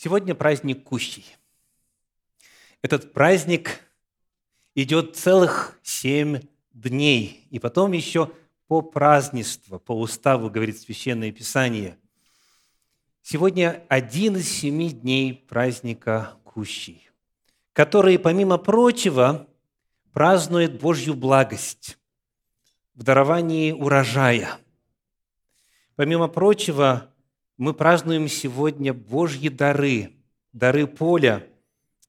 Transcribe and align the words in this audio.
Сегодня 0.00 0.36
праздник 0.36 0.84
Кущий. 0.84 1.26
Этот 2.82 3.12
праздник 3.12 3.80
идет 4.76 5.16
целых 5.16 5.76
семь 5.82 6.38
дней, 6.72 7.48
и 7.50 7.58
потом 7.58 7.90
еще 7.90 8.30
по 8.68 8.80
празднеству, 8.80 9.80
по 9.80 9.98
уставу, 9.98 10.50
говорит 10.50 10.78
Священное 10.78 11.32
Писание. 11.32 11.98
Сегодня 13.22 13.84
один 13.88 14.36
из 14.36 14.48
семи 14.48 14.92
дней 14.92 15.34
праздника 15.34 16.36
Кущий, 16.44 17.10
который, 17.72 18.20
помимо 18.20 18.56
прочего, 18.56 19.48
празднует 20.12 20.80
Божью 20.80 21.14
благость 21.14 21.98
в 22.94 23.02
даровании 23.02 23.72
урожая. 23.72 24.60
Помимо 25.96 26.28
прочего, 26.28 27.07
мы 27.58 27.74
празднуем 27.74 28.28
сегодня 28.28 28.94
Божьи 28.94 29.48
дары, 29.48 30.16
дары 30.52 30.86
поля, 30.86 31.44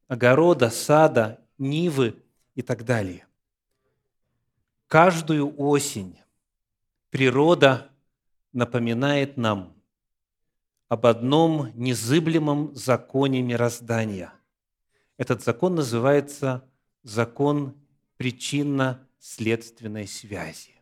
огорода, 0.07 0.69
сада, 0.69 1.43
нивы 1.57 2.23
и 2.53 2.61
так 2.61 2.85
далее. 2.85 3.25
Каждую 4.85 5.59
осень 5.59 6.19
природа 7.09 7.89
напоминает 8.53 9.37
нам 9.37 9.73
об 10.87 11.07
одном 11.07 11.71
незыблемом 11.73 12.75
законе 12.75 13.41
мироздания. 13.41 14.33
Этот 15.17 15.43
закон 15.43 15.75
называется 15.75 16.63
закон 17.01 17.75
причинно-следственной 18.17 20.07
связи. 20.07 20.75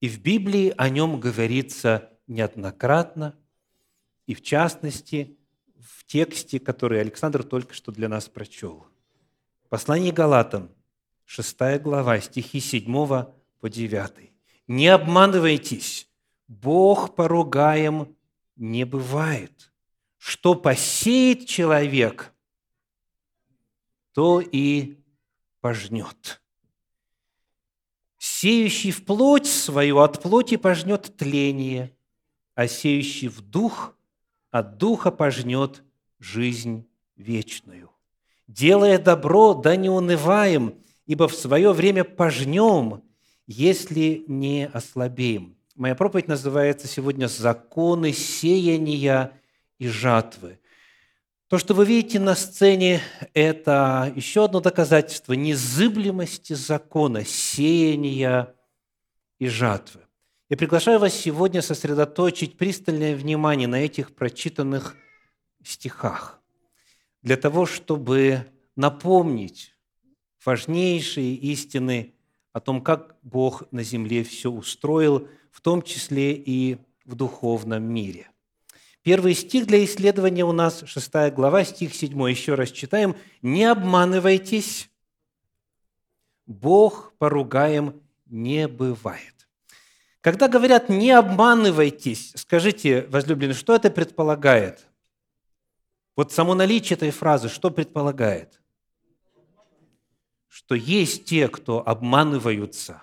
И 0.00 0.08
в 0.08 0.20
Библии 0.20 0.74
о 0.76 0.88
нем 0.88 1.20
говорится 1.20 2.17
неоднократно, 2.28 3.36
и 4.26 4.34
в 4.34 4.42
частности 4.42 5.36
в 5.80 6.04
тексте, 6.04 6.60
который 6.60 7.00
Александр 7.00 7.42
только 7.42 7.74
что 7.74 7.92
для 7.92 8.08
нас 8.08 8.28
прочел. 8.28 8.86
Послание 9.68 10.12
Галатам, 10.12 10.70
6 11.24 11.80
глава, 11.80 12.20
стихи 12.20 12.60
7 12.60 12.84
по 13.60 13.68
9. 13.68 14.32
«Не 14.66 14.88
обманывайтесь, 14.88 16.08
Бог 16.46 17.14
поругаем 17.14 18.16
не 18.56 18.84
бывает. 18.84 19.72
Что 20.16 20.54
посеет 20.54 21.46
человек, 21.46 22.34
то 24.12 24.40
и 24.40 24.98
пожнет. 25.60 26.42
Сеющий 28.18 28.90
в 28.90 29.04
плоть 29.04 29.46
свою 29.46 29.98
от 29.98 30.20
плоти 30.20 30.56
пожнет 30.56 31.16
тление, 31.16 31.96
а 32.58 32.66
сеющий 32.66 33.28
в 33.28 33.40
дух 33.40 33.94
от 34.50 34.78
духа 34.78 35.12
пожнет 35.12 35.84
жизнь 36.18 36.88
вечную. 37.14 37.88
Делая 38.48 38.98
добро, 38.98 39.54
да 39.54 39.76
не 39.76 39.88
унываем, 39.88 40.74
ибо 41.06 41.28
в 41.28 41.36
свое 41.36 41.72
время 41.72 42.02
пожнем, 42.02 43.04
если 43.46 44.24
не 44.26 44.66
ослабеем. 44.66 45.56
Моя 45.76 45.94
проповедь 45.94 46.26
называется 46.26 46.88
сегодня 46.88 47.28
«Законы 47.28 48.12
сеяния 48.12 49.30
и 49.78 49.86
жатвы». 49.86 50.58
То, 51.46 51.58
что 51.58 51.74
вы 51.74 51.86
видите 51.86 52.18
на 52.18 52.34
сцене, 52.34 53.00
это 53.34 54.12
еще 54.16 54.46
одно 54.46 54.58
доказательство 54.58 55.34
незыблемости 55.34 56.54
закона 56.54 57.24
сеяния 57.24 58.52
и 59.38 59.46
жатвы. 59.46 60.07
Я 60.48 60.56
приглашаю 60.56 60.98
вас 60.98 61.12
сегодня 61.12 61.60
сосредоточить 61.60 62.56
пристальное 62.56 63.14
внимание 63.14 63.68
на 63.68 63.84
этих 63.84 64.14
прочитанных 64.14 64.96
стихах 65.62 66.40
для 67.20 67.36
того, 67.36 67.66
чтобы 67.66 68.46
напомнить 68.74 69.74
важнейшие 70.42 71.34
истины 71.34 72.14
о 72.54 72.60
том, 72.60 72.80
как 72.80 73.16
Бог 73.20 73.70
на 73.72 73.82
земле 73.82 74.24
все 74.24 74.50
устроил, 74.50 75.28
в 75.50 75.60
том 75.60 75.82
числе 75.82 76.32
и 76.32 76.78
в 77.04 77.14
духовном 77.14 77.82
мире. 77.82 78.30
Первый 79.02 79.34
стих 79.34 79.66
для 79.66 79.84
исследования 79.84 80.46
у 80.46 80.52
нас, 80.52 80.82
6 80.86 81.34
глава, 81.34 81.62
стих 81.64 81.94
7, 81.94 82.30
еще 82.30 82.54
раз 82.54 82.70
читаем. 82.70 83.16
«Не 83.42 83.64
обманывайтесь, 83.64 84.88
Бог 86.46 87.12
поругаем 87.18 88.00
не 88.24 88.66
бывает». 88.66 89.37
Когда 90.28 90.46
говорят 90.46 90.90
«не 90.90 91.10
обманывайтесь», 91.10 92.34
скажите, 92.36 93.06
возлюбленный, 93.08 93.54
что 93.54 93.74
это 93.74 93.88
предполагает? 93.90 94.86
Вот 96.16 96.32
само 96.32 96.54
наличие 96.54 96.98
этой 96.98 97.12
фразы 97.12 97.48
что 97.48 97.70
предполагает? 97.70 98.60
Что 100.46 100.74
есть 100.74 101.24
те, 101.24 101.48
кто 101.48 101.82
обманываются. 101.88 103.02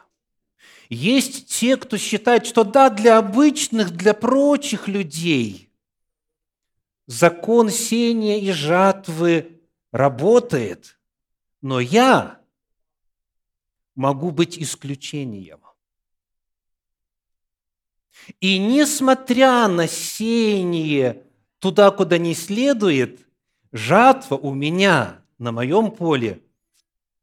Есть 0.87 1.47
те, 1.47 1.77
кто 1.77 1.97
считает, 1.97 2.45
что 2.45 2.63
да, 2.63 2.91
для 2.91 3.17
обычных, 3.17 3.89
для 3.89 4.13
прочих 4.13 4.87
людей 4.87 5.71
закон 7.07 7.71
сения 7.71 8.39
и 8.39 8.51
жатвы 8.51 9.63
работает, 9.91 10.99
но 11.63 11.79
я 11.79 12.39
могу 13.95 14.29
быть 14.29 14.59
исключением. 14.59 15.64
И 18.39 18.57
несмотря 18.57 19.67
на 19.67 19.87
сеяние 19.87 21.23
туда, 21.59 21.91
куда 21.91 22.17
не 22.17 22.33
следует, 22.33 23.25
жатва 23.71 24.35
у 24.35 24.53
меня 24.53 25.21
на 25.37 25.51
моем 25.51 25.91
поле 25.91 26.41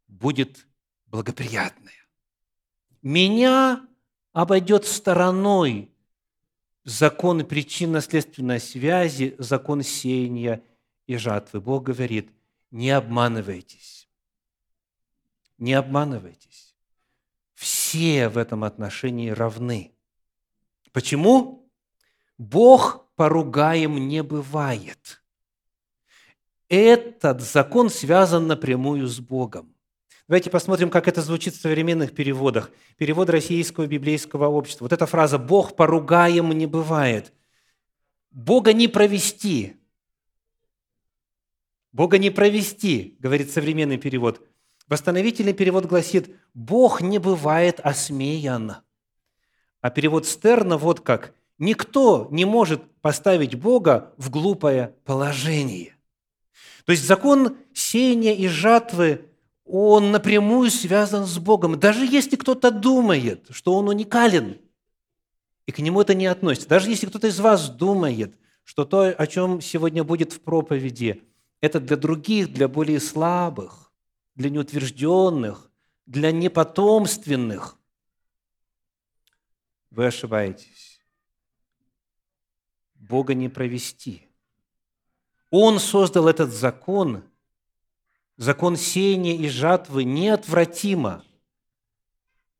будет 0.08 0.66
благоприятная. 1.06 1.92
Меня 3.02 3.86
обойдет 4.32 4.86
стороной 4.86 5.91
закон 6.84 7.44
причинно-следственной 7.44 8.60
связи, 8.60 9.34
закон 9.38 9.82
сеяния 9.82 10.62
и 11.06 11.16
жатвы. 11.16 11.60
Бог 11.60 11.84
говорит, 11.84 12.30
не 12.70 12.91
обманывайтесь. 12.91 14.08
Не 15.58 15.74
обманывайтесь. 15.74 16.74
Все 17.54 18.28
в 18.28 18.38
этом 18.38 18.64
отношении 18.64 19.30
равны. 19.30 19.92
Почему? 20.92 21.70
Бог 22.38 23.08
поругаем 23.16 24.08
не 24.08 24.22
бывает. 24.22 25.22
Этот 26.69 27.42
закон 27.42 27.91
связан 27.91 28.47
напрямую 28.47 29.06
с 29.06 29.20
Богом. 29.20 29.75
Давайте 30.28 30.50
посмотрим, 30.50 30.88
как 30.88 31.08
это 31.08 31.20
звучит 31.20 31.54
в 31.54 31.60
современных 31.60 32.14
переводах. 32.14 32.70
Перевод 32.97 33.28
Российского 33.28 33.86
библейского 33.86 34.47
общества. 34.47 34.84
Вот 34.84 34.92
эта 34.92 35.04
фраза 35.06 35.38
«Бог 35.38 35.76
поругаем 35.76 36.50
не 36.53 36.66
бывает». 36.66 37.32
Бога 38.30 38.72
не 38.72 38.88
провести. 38.88 39.76
Бога 41.92 42.16
не 42.16 42.30
провести, 42.30 43.16
говорит 43.19 43.50
современный 43.50 43.98
перевод. 43.98 44.41
Восстановительный 44.88 45.53
перевод 45.53 45.84
гласит 45.84 46.34
«Бог 46.54 47.03
не 47.03 47.19
бывает 47.19 47.80
осмеян». 47.80 48.76
А 49.82 49.91
перевод 49.91 50.26
Стерна 50.26 50.78
вот 50.78 51.00
как 51.00 51.34
«Никто 51.59 52.28
не 52.31 52.44
может 52.44 52.82
поставить 53.03 53.56
Бога 53.56 54.12
в 54.16 54.31
глупое 54.31 54.94
положение». 55.04 55.97
То 56.87 56.93
есть 56.93 57.04
закон 57.04 57.56
сеяния 57.75 58.34
и 58.34 58.47
жатвы, 58.48 59.26
он 59.65 60.12
напрямую 60.12 60.71
связан 60.71 61.26
с 61.26 61.38
Богом. 61.38 61.78
Даже 61.78 62.06
если 62.06 62.37
кто-то 62.37 62.71
думает, 62.71 63.47
что 63.50 63.75
он 63.75 63.88
уникален, 63.88 64.59
и 65.66 65.72
к 65.72 65.78
нему 65.81 66.00
это 66.00 66.15
не 66.15 66.26
относится, 66.26 66.69
даже 66.69 66.88
если 66.88 67.06
кто-то 67.06 67.27
из 67.27 67.39
вас 67.41 67.68
думает, 67.68 68.36
что 68.65 68.84
то, 68.84 69.03
о 69.06 69.27
чем 69.27 69.60
сегодня 69.60 70.04
будет 70.04 70.33
в 70.33 70.41
проповеди, 70.41 71.22
это 71.60 71.80
для 71.80 71.97
других, 71.97 72.53
для 72.53 72.68
более 72.68 73.01
слабых, 73.01 73.92
для 74.36 74.48
неутвержденных, 74.48 75.71
для 76.06 76.30
непотомственных– 76.30 77.78
вы 79.92 80.06
ошибаетесь. 80.06 81.00
Бога 82.94 83.34
не 83.34 83.48
провести. 83.48 84.27
Он 85.50 85.78
создал 85.78 86.28
этот 86.28 86.50
закон, 86.50 87.24
закон 88.36 88.77
сеяния 88.77 89.36
и 89.36 89.48
жатвы 89.48 90.04
неотвратимо 90.04 91.24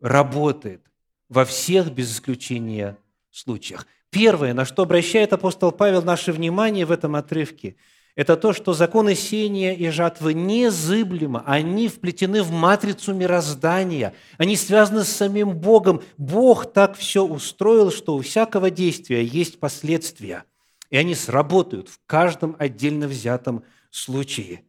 работает 0.01 0.83
во 1.29 1.47
всех 1.47 1.91
без 1.91 2.13
исключения 2.13 2.99
случаях. 3.31 3.87
Первое, 4.11 4.53
на 4.53 4.67
что 4.67 4.83
обращает 4.83 5.33
апостол 5.33 5.73
Павел 5.73 6.03
наше 6.03 6.33
внимание 6.33 6.85
в 6.85 6.93
этом 6.93 7.17
отрывке– 7.17 7.77
это 8.15 8.37
то, 8.37 8.53
что 8.53 8.75
законы 8.75 9.15
сеяния 9.15 9.75
и 9.75 9.89
жатвы 9.89 10.35
незыблемо, 10.35 11.43
они 11.47 11.89
вплетены 11.89 12.43
в 12.43 12.51
матрицу 12.51 13.15
мироздания, 13.15 14.15
они 14.37 14.57
связаны 14.57 15.05
с 15.05 15.09
самим 15.09 15.57
Богом. 15.57 16.03
Бог 16.19 16.71
так 16.73 16.97
все 16.97 17.25
устроил, 17.25 17.91
что 17.91 18.15
у 18.17 18.21
всякого 18.21 18.71
действия 18.71 19.25
есть 19.25 19.59
последствия. 19.61 20.45
и 20.93 20.97
они 20.99 21.15
сработают 21.15 21.89
в 21.89 21.99
каждом 22.05 22.55
отдельно 22.59 23.09
взятом 23.09 23.65
случае. 23.91 24.63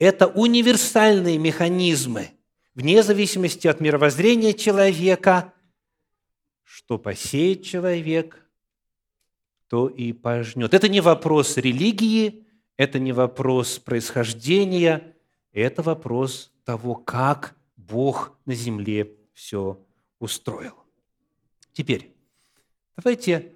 Это 0.00 0.26
универсальные 0.26 1.38
механизмы, 1.38 2.30
вне 2.74 3.04
зависимости 3.04 3.68
от 3.68 3.80
мировоззрения 3.80 4.52
человека, 4.52 5.52
что 6.64 6.98
посеет 6.98 7.62
человек, 7.62 8.44
то 9.68 9.86
и 9.86 10.12
пожнет. 10.12 10.74
Это 10.74 10.88
не 10.88 11.00
вопрос 11.00 11.56
религии, 11.56 12.44
это 12.80 12.98
не 12.98 13.12
вопрос 13.12 13.78
происхождения, 13.78 15.14
это 15.52 15.82
вопрос 15.82 16.50
того, 16.64 16.94
как 16.94 17.54
Бог 17.76 18.38
на 18.46 18.54
земле 18.54 19.18
все 19.34 19.78
устроил. 20.18 20.76
Теперь, 21.74 22.14
давайте 22.96 23.52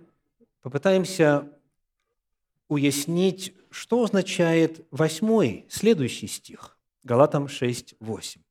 попытаемся 0.60 1.50
уяснить, 2.68 3.54
что 3.70 4.02
означает 4.02 4.86
восьмой, 4.90 5.64
следующий 5.70 6.26
стих, 6.26 6.76
Галатам 7.02 7.48
6, 7.48 7.94
8. 8.00 8.42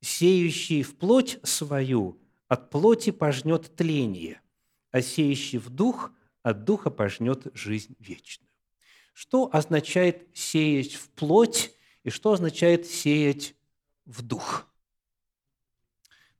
«Сеющий 0.00 0.84
в 0.84 0.96
плоть 0.96 1.38
свою 1.42 2.18
от 2.48 2.70
плоти 2.70 3.10
пожнет 3.10 3.76
тление, 3.76 4.40
а 4.90 5.02
сеющий 5.02 5.58
в 5.58 5.68
дух 5.68 6.12
от 6.42 6.64
духа 6.64 6.88
пожнет 6.88 7.48
жизнь 7.52 7.94
вечную». 7.98 8.51
Что 9.12 9.48
означает 9.52 10.28
сеять 10.34 10.94
в 10.94 11.10
плоть 11.10 11.72
и 12.02 12.10
что 12.10 12.32
означает 12.32 12.86
сеять 12.86 13.54
в 14.04 14.22
дух? 14.22 14.66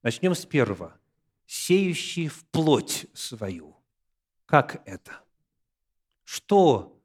Начнем 0.02 0.34
с 0.34 0.44
первого. 0.44 0.98
Сеющий 1.46 2.28
в 2.28 2.44
плоть 2.46 3.06
свою. 3.12 3.76
Как 4.46 4.82
это? 4.86 5.20
Что 6.24 6.98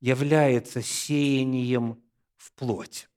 является 0.00 0.82
сеянием 0.82 2.02
в 2.36 2.52
плоть? 2.52 3.08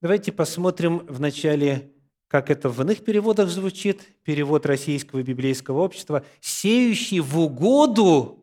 Давайте 0.00 0.32
посмотрим 0.32 0.98
вначале, 1.06 1.92
как 2.26 2.50
это 2.50 2.68
в 2.68 2.80
иных 2.82 3.04
переводах 3.04 3.48
звучит. 3.48 4.02
Перевод 4.24 4.66
Российского 4.66 5.22
библейского 5.22 5.82
общества. 5.82 6.24
«Сеющий 6.40 7.20
в 7.20 7.38
угоду 7.38 8.41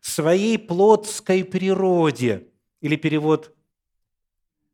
своей 0.00 0.58
плотской 0.58 1.44
природе». 1.44 2.48
Или 2.80 2.96
перевод 2.96 3.54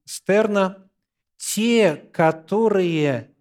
Стерна. 0.07 0.89
«Те, 1.37 1.97
которые 2.13 3.35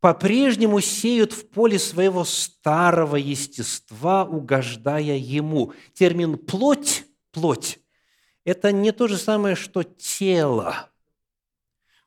по-прежнему 0.00 0.80
сеют 0.80 1.32
в 1.32 1.48
поле 1.48 1.78
своего 1.78 2.24
старого 2.24 3.16
естества, 3.16 4.24
угождая 4.24 5.16
ему. 5.16 5.72
Термин 5.94 6.36
«плоть»– 6.36 7.04
«плоть»– 7.30 7.78
это 8.44 8.72
не 8.72 8.92
то 8.92 9.08
же 9.08 9.16
самое, 9.16 9.54
что 9.54 9.82
«тело». 9.82 10.90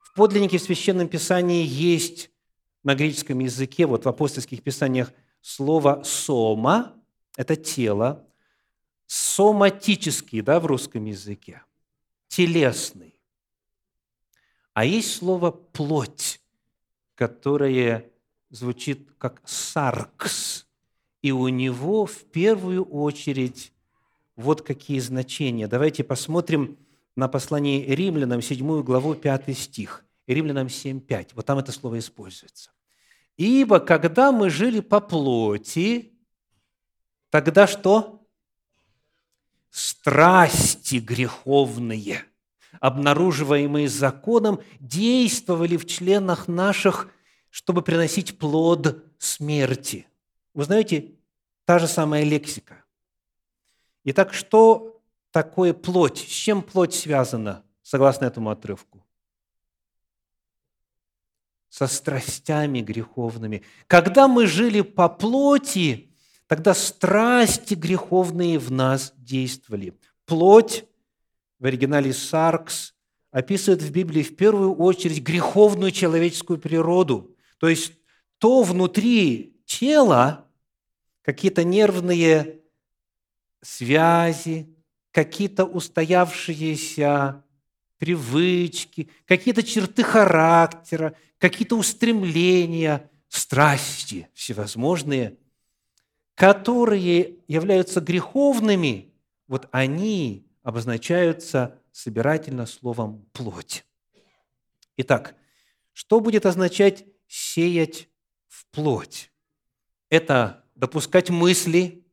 В 0.00 0.14
подлиннике 0.14 0.58
в 0.58 0.62
Священном 0.62 1.08
Писании 1.08 1.64
есть 1.66 2.30
на 2.84 2.94
греческом 2.94 3.38
языке, 3.38 3.86
вот 3.86 4.04
в 4.04 4.08
апостольских 4.08 4.62
писаниях, 4.62 5.12
слово 5.40 6.02
«сома»– 6.04 6.94
это 7.36 7.56
тело, 7.56 8.27
соматический, 9.08 10.42
да, 10.42 10.60
в 10.60 10.66
русском 10.66 11.06
языке, 11.06 11.62
телесный. 12.28 13.18
А 14.74 14.84
есть 14.84 15.16
слово 15.16 15.50
«плоть», 15.50 16.40
которое 17.14 18.10
звучит 18.50 19.08
как 19.18 19.40
«саркс», 19.44 20.66
и 21.22 21.32
у 21.32 21.48
него 21.48 22.06
в 22.06 22.24
первую 22.26 22.84
очередь 22.84 23.72
вот 24.36 24.62
какие 24.62 25.00
значения. 25.00 25.66
Давайте 25.66 26.04
посмотрим 26.04 26.78
на 27.16 27.26
послание 27.26 27.84
римлянам, 27.86 28.40
7 28.40 28.82
главу, 28.82 29.14
5 29.14 29.58
стих. 29.58 30.04
Римлянам 30.28 30.68
7, 30.68 31.00
5. 31.00 31.34
Вот 31.34 31.46
там 31.46 31.58
это 31.58 31.72
слово 31.72 31.98
используется. 31.98 32.70
«Ибо 33.38 33.80
когда 33.80 34.30
мы 34.32 34.50
жили 34.50 34.80
по 34.80 35.00
плоти, 35.00 36.12
тогда 37.30 37.66
что? 37.66 38.17
Страсти 39.70 40.96
греховные– 40.96 42.24
обнаруживаемые 42.80 43.88
законом, 43.88 44.60
действовали 44.80 45.76
в 45.76 45.86
членах 45.86 46.48
наших, 46.48 47.10
чтобы 47.50 47.82
приносить 47.82 48.38
плод 48.38 49.04
смерти. 49.18 50.06
Вы 50.54 50.64
знаете, 50.64 51.12
та 51.64 51.78
же 51.78 51.88
самая 51.88 52.24
лексика. 52.24 52.84
Итак, 54.04 54.32
что 54.32 55.00
такое 55.30 55.72
плоть? 55.72 56.18
С 56.18 56.30
чем 56.30 56.62
плоть 56.62 56.94
связана, 56.94 57.64
согласно 57.82 58.26
этому 58.26 58.50
отрывку? 58.50 59.04
Со 61.68 61.86
страстями 61.86 62.80
греховными. 62.80 63.62
Когда 63.86 64.26
мы 64.26 64.46
жили 64.46 64.80
по 64.80 65.08
плоти, 65.08 66.07
тогда 66.48 66.74
страсти 66.74 67.74
греховные 67.74 68.58
в 68.58 68.72
нас 68.72 69.12
действовали. 69.16 69.94
Плоть 70.26 70.84
в 71.60 71.66
оригинале 71.66 72.12
«саркс», 72.12 72.94
описывает 73.30 73.82
в 73.82 73.90
Библии 73.92 74.22
в 74.22 74.36
первую 74.36 74.74
очередь 74.74 75.22
греховную 75.22 75.92
человеческую 75.92 76.58
природу, 76.58 77.36
то 77.58 77.68
есть 77.68 77.92
то 78.38 78.62
внутри 78.62 79.60
тела, 79.66 80.46
какие-то 81.22 81.62
нервные 81.62 82.60
связи, 83.60 84.74
какие-то 85.10 85.64
устоявшиеся 85.64 87.44
привычки, 87.98 89.10
какие-то 89.26 89.62
черты 89.62 90.04
характера, 90.04 91.14
какие-то 91.38 91.76
устремления, 91.76 93.10
страсти 93.28 94.28
всевозможные, 94.32 95.36
которые 96.38 97.34
являются 97.48 98.00
греховными, 98.00 99.12
вот 99.48 99.68
они 99.72 100.46
обозначаются 100.62 101.82
собирательно 101.90 102.64
словом 102.64 103.28
«плоть». 103.32 103.84
Итак, 104.96 105.34
что 105.92 106.20
будет 106.20 106.46
означать 106.46 107.04
«сеять 107.26 108.08
в 108.46 108.66
плоть»? 108.66 109.32
Это 110.10 110.64
допускать 110.76 111.28
мысли, 111.28 112.06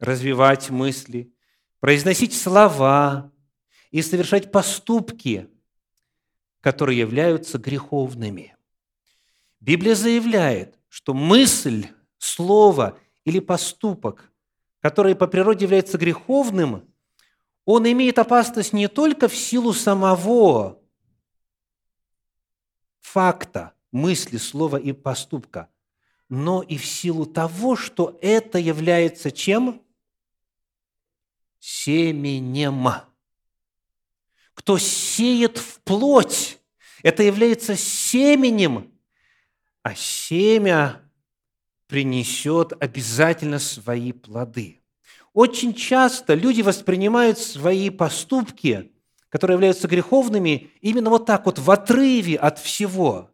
развивать 0.00 0.70
мысли, 0.70 1.32
произносить 1.78 2.34
слова 2.34 3.30
и 3.92 4.02
совершать 4.02 4.50
поступки, 4.50 5.48
которые 6.60 6.98
являются 6.98 7.58
греховными. 7.58 8.56
Библия 9.60 9.94
заявляет, 9.94 10.80
что 10.88 11.14
мысль, 11.14 11.86
слово 12.22 12.98
или 13.24 13.40
поступок, 13.40 14.30
который 14.80 15.14
по 15.14 15.26
природе 15.26 15.64
является 15.64 15.98
греховным, 15.98 16.88
он 17.64 17.90
имеет 17.90 18.18
опасность 18.18 18.72
не 18.72 18.88
только 18.88 19.28
в 19.28 19.36
силу 19.36 19.72
самого 19.72 20.80
факта, 23.00 23.74
мысли, 23.90 24.36
слова 24.36 24.76
и 24.76 24.92
поступка, 24.92 25.68
но 26.28 26.62
и 26.62 26.76
в 26.76 26.86
силу 26.86 27.26
того, 27.26 27.76
что 27.76 28.18
это 28.22 28.58
является 28.58 29.30
чем? 29.30 29.82
Семенем. 31.58 32.88
Кто 34.54 34.78
сеет 34.78 35.58
в 35.58 35.80
плоть, 35.80 36.58
это 37.02 37.22
является 37.22 37.76
семенем, 37.76 38.92
а 39.82 39.94
семя 39.94 41.01
принесет 41.92 42.72
обязательно 42.80 43.58
свои 43.58 44.12
плоды– 44.12 44.78
очень 45.34 45.72
часто 45.74 46.34
люди 46.34 46.62
воспринимают 46.62 47.38
свои 47.38 47.90
поступки, 47.90 48.92
которые 49.28 49.54
являются 49.54 49.88
греховными, 49.88 50.70
именно 50.80 51.10
вот 51.10 51.26
так 51.26 51.46
вот, 51.46 51.58
в 51.58 51.70
отрыве 51.70 52.36
от 52.36 52.58
всего. 52.58 53.30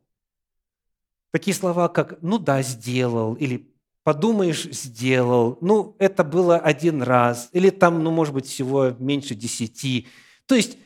Такие 1.33 1.55
слова, 1.55 1.89
как 1.89 2.23
«ну 2.23 2.39
да, 2.39 2.63
сделал», 2.63 3.35
или 3.35 3.75
«подумаешь, 4.05 4.65
сделал», 4.65 5.59
«ну, 5.61 5.97
это 5.99 6.23
было 6.23 6.57
один 6.57 7.03
раз», 7.03 7.49
или 7.53 7.71
там, 7.71 8.03
ну, 8.05 8.13
может 8.13 8.33
быть, 8.33 8.47
всего 8.47 8.91
меньше 8.99 9.35
десяти. 9.35 10.07
То 10.47 10.55
есть 10.55 10.79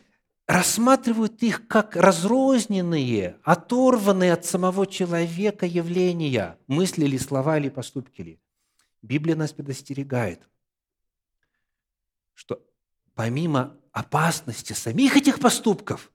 рассматривают 0.46 1.42
их 1.42 1.66
как 1.68 1.96
разрозненные, 1.96 3.36
оторванные 3.42 4.32
от 4.32 4.44
самого 4.44 4.86
человека 4.86 5.66
явления, 5.66 6.58
мысли 6.66 7.04
или 7.04 7.18
слова 7.18 7.58
или 7.58 7.68
поступки 7.68 8.22
ли. 8.22 8.40
Библия 9.02 9.36
нас 9.36 9.52
предостерегает– 9.52 10.42
что 12.34 12.60
помимо 13.14 13.76
опасности 13.92 14.72
самих 14.72 15.16
этих 15.16 15.38
поступков, 15.38 16.10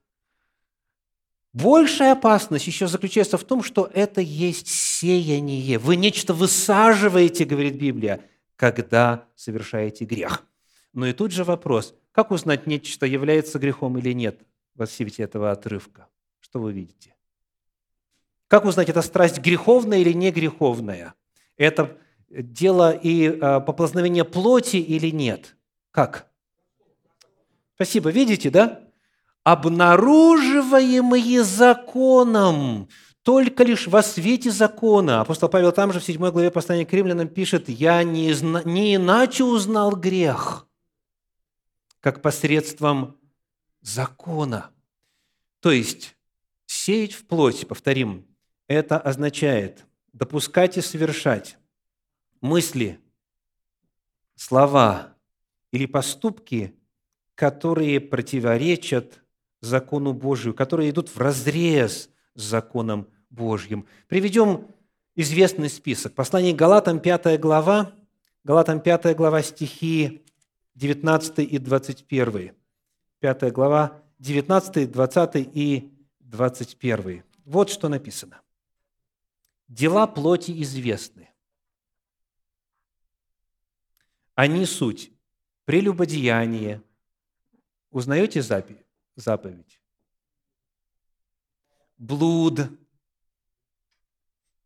большая 1.53 2.13
опасность 2.13 2.67
еще 2.67 2.88
заключается 2.88 3.38
в 3.38 3.43
том, 3.43 3.63
что 3.63 3.89
это 3.93 4.22
есть 4.22 4.67
сеяние. 4.67 5.77
Вы 5.77 5.96
нечто 5.96 6.34
высаживаете, 6.34 7.46
говорит 7.46 7.75
Библия, 7.75 8.25
когда 8.55 9.27
совершаете 9.36 10.05
грех. 10.05 10.43
Но 10.93 11.05
и 11.05 11.13
тут 11.13 11.31
же 11.31 11.43
вопрос, 11.43 11.93
как 12.17 12.31
узнать, 12.31 12.65
нечто 12.65 13.05
является 13.05 13.59
грехом 13.59 14.00
или 14.00 14.12
нет 14.12 14.41
во 14.74 14.88
свете 14.88 15.21
этого 15.21 15.51
отрывка? 15.51 16.07
Что 16.39 16.59
вы 16.59 16.74
видите? 16.74 17.13
Как 18.47 18.65
узнать, 18.65 18.89
это 18.89 19.03
страсть 19.03 19.38
греховная 19.38 20.00
или 20.00 20.13
не 20.13 20.31
греховная? 20.31 21.13
Это 21.57 21.95
дело 22.27 22.91
и 22.91 23.38
а, 23.39 23.59
поплазновение 23.59 24.25
плоти 24.25 24.77
или 24.77 25.12
нет? 25.12 25.55
Как? 25.91 26.25
Спасибо. 27.75 28.09
Видите, 28.09 28.50
да? 28.50 28.81
Обнаруживаемые 29.43 31.43
законом, 31.43 32.89
только 33.21 33.63
лишь 33.63 33.86
во 33.86 34.01
свете 34.01 34.50
закона. 34.50 35.21
Апостол 35.21 35.50
Павел 35.50 35.71
там 35.71 35.93
же 35.93 36.00
в 36.00 36.03
7 36.03 36.31
главе 36.31 36.50
послания 36.50 36.88
к 36.88 36.93
римлянам 36.93 37.27
пишет, 37.27 37.69
«Я 37.69 38.01
не, 38.01 38.33
не 38.65 38.95
иначе 38.95 39.43
узнал 39.43 39.95
грех, 39.95 40.66
как 42.07 42.21
посредством 42.21 43.17
закона. 43.81 44.71
То 45.59 45.71
есть, 45.71 46.15
сеять 46.65 47.11
в 47.11 47.25
плоть, 47.25 47.67
повторим, 47.67 48.25
это 48.69 48.97
означает 48.97 49.85
допускать 50.13 50.77
и 50.77 50.81
совершать 50.81 51.57
мысли, 52.39 53.01
слова 54.35 55.17
или 55.73 55.85
поступки, 55.85 56.79
которые 57.35 57.99
противоречат 57.99 59.21
закону 59.59 60.13
Божию, 60.13 60.53
которые 60.53 60.91
идут 60.91 61.09
в 61.09 61.17
разрез 61.17 62.09
с 62.35 62.41
законом 62.41 63.09
Божьим. 63.29 63.85
Приведем 64.07 64.67
известный 65.13 65.69
список. 65.69 66.15
Послание 66.15 66.53
Галатам, 66.53 67.01
5 67.01 67.37
глава, 67.37 67.91
Галатам, 68.45 68.79
5 68.79 69.13
глава, 69.13 69.41
стихи 69.41 70.23
19 70.77 71.39
и 71.39 71.57
21. 71.57 72.55
5 73.19 73.51
глава, 73.51 74.03
19, 74.19 74.91
20 74.91 75.36
и 75.36 75.91
21. 76.19 77.24
Вот 77.46 77.72
что 77.72 77.89
написано. 77.89 78.41
«Дела 79.67 80.05
плоти 80.05 80.62
известны. 80.62 81.29
Они 84.36 84.67
суть 84.67 85.12
прелюбодеяние. 85.65 86.84
Узнаете 87.89 88.43
заповедь? 88.43 89.81
Блуд, 91.98 92.69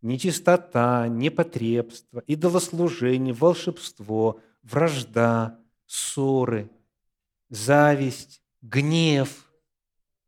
нечистота, 0.01 1.07
непотребство, 1.07 2.19
идолослужение, 2.27 3.33
волшебство, 3.33 4.41
вражда, 4.61 5.60
ссоры, 5.91 6.69
зависть, 7.49 8.41
гнев. 8.61 9.51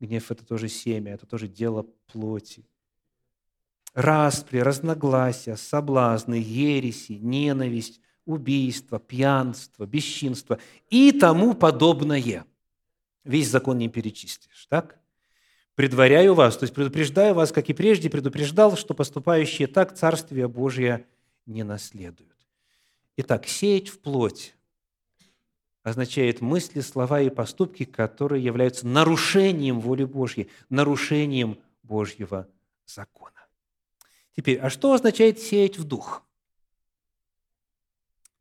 Гнев– 0.02 0.30
это 0.32 0.46
тоже 0.46 0.68
семя, 0.68 1.14
это 1.14 1.26
тоже 1.26 1.48
дело 1.48 1.86
плоти. 2.08 2.66
Распри, 3.94 4.58
разногласия, 4.60 5.56
соблазны, 5.56 6.36
ереси, 6.36 7.14
ненависть, 7.14 8.02
убийство, 8.26 9.00
пьянство, 9.00 9.86
бесчинство 9.86 10.60
и 10.90 11.14
тому 11.14 11.54
подобное. 11.54 12.46
Весь 13.24 13.48
закон 13.48 13.78
не 13.78 13.88
перечистишь, 13.88 14.66
так? 14.66 15.00
Предваряю 15.76 16.34
вас, 16.34 16.58
то 16.58 16.64
есть 16.64 16.76
предупреждаю 16.76 17.36
вас, 17.36 17.54
как 17.54 17.70
и 17.70 17.74
прежде 17.74 18.10
предупреждал, 18.10 18.76
что 18.76 18.94
поступающие 18.94 19.68
так 19.68 19.96
Царствие 19.96 20.50
Божие 20.50 21.08
не 21.46 21.64
наследуют. 21.64 22.36
Итак, 23.16 23.48
сеять 23.48 23.88
в 23.88 24.00
плоть 24.00 24.56
означает 25.84 26.42
мысли, 26.42 26.80
слова 26.80 27.22
и 27.22 27.30
поступки, 27.30 27.84
которые 27.86 28.44
являются 28.44 28.88
нарушением 28.88 29.80
воли 29.82 30.06
Божьей, 30.06 30.50
нарушением 30.70 31.60
Божьего 31.84 32.48
закона. 32.86 33.32
Теперь, 34.36 34.58
а 34.60 34.70
что 34.70 34.94
означает 34.94 35.40
сеять 35.40 35.78
в 35.78 35.84
дух? 35.84 36.24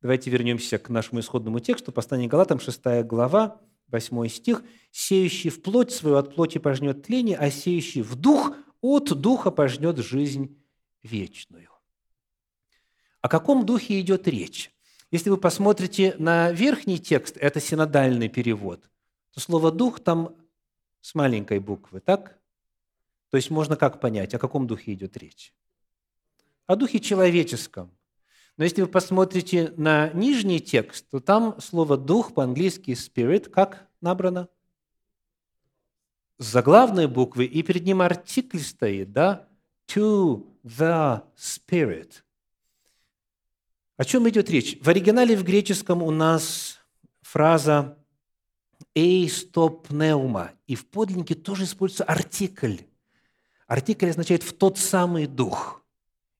Давайте 0.00 0.30
вернемся 0.30 0.78
к 0.78 0.88
нашему 0.88 1.20
исходному 1.20 1.60
тексту, 1.60 1.92
послание 1.92 2.28
Галатам, 2.28 2.58
6 2.58 2.80
глава, 3.04 3.60
8 3.88 4.28
стих. 4.28 4.64
«Сеющий 4.90 5.50
в 5.50 5.62
плоть 5.62 5.92
свою 5.92 6.16
от 6.16 6.34
плоти 6.34 6.58
пожнет 6.58 7.02
тление, 7.02 7.36
а 7.36 7.50
сеющий 7.50 8.02
в 8.02 8.16
дух 8.16 8.54
от 8.80 9.04
духа 9.20 9.50
пожнет 9.50 9.98
жизнь 9.98 10.58
вечную». 11.02 11.68
О 13.20 13.28
каком 13.28 13.64
духе 13.64 14.00
идет 14.00 14.26
речь? 14.26 14.72
Если 15.12 15.28
вы 15.28 15.36
посмотрите 15.36 16.14
на 16.18 16.52
верхний 16.52 16.98
текст, 16.98 17.36
это 17.36 17.60
синодальный 17.60 18.30
перевод, 18.30 18.90
то 19.32 19.40
слово 19.40 19.70
«дух» 19.70 20.00
там 20.00 20.34
с 21.02 21.14
маленькой 21.14 21.58
буквы, 21.58 22.00
так? 22.00 22.38
То 23.28 23.36
есть 23.36 23.50
можно 23.50 23.76
как 23.76 24.00
понять, 24.00 24.32
о 24.32 24.38
каком 24.38 24.66
духе 24.66 24.94
идет 24.94 25.18
речь? 25.18 25.52
О 26.66 26.76
духе 26.76 26.98
человеческом. 26.98 27.94
Но 28.56 28.64
если 28.64 28.80
вы 28.80 28.88
посмотрите 28.88 29.74
на 29.76 30.08
нижний 30.14 30.60
текст, 30.60 31.06
то 31.10 31.20
там 31.20 31.60
слово 31.60 31.98
«дух» 31.98 32.32
по-английски 32.32 32.92
«spirit» 32.92 33.50
как 33.50 33.86
набрано? 34.00 34.48
С 36.38 36.46
заглавной 36.46 37.06
буквы, 37.06 37.44
и 37.44 37.62
перед 37.62 37.84
ним 37.84 38.00
артикль 38.00 38.60
стоит, 38.60 39.12
да? 39.12 39.46
«To 39.88 40.46
the 40.64 41.22
Spirit». 41.36 42.22
О 43.96 44.04
чем 44.04 44.28
идет 44.28 44.48
речь? 44.50 44.78
В 44.80 44.88
оригинале 44.88 45.36
в 45.36 45.44
греческом 45.44 46.02
у 46.02 46.10
нас 46.10 46.78
фраза 47.20 47.98
«эйстопнеума», 48.94 50.52
и 50.66 50.74
в 50.74 50.86
подлиннике 50.86 51.34
тоже 51.34 51.64
используется 51.64 52.04
артикль. 52.04 52.78
Артикль 53.66 54.10
означает 54.10 54.42
«в 54.42 54.54
тот 54.54 54.78
самый 54.78 55.26
дух». 55.26 55.82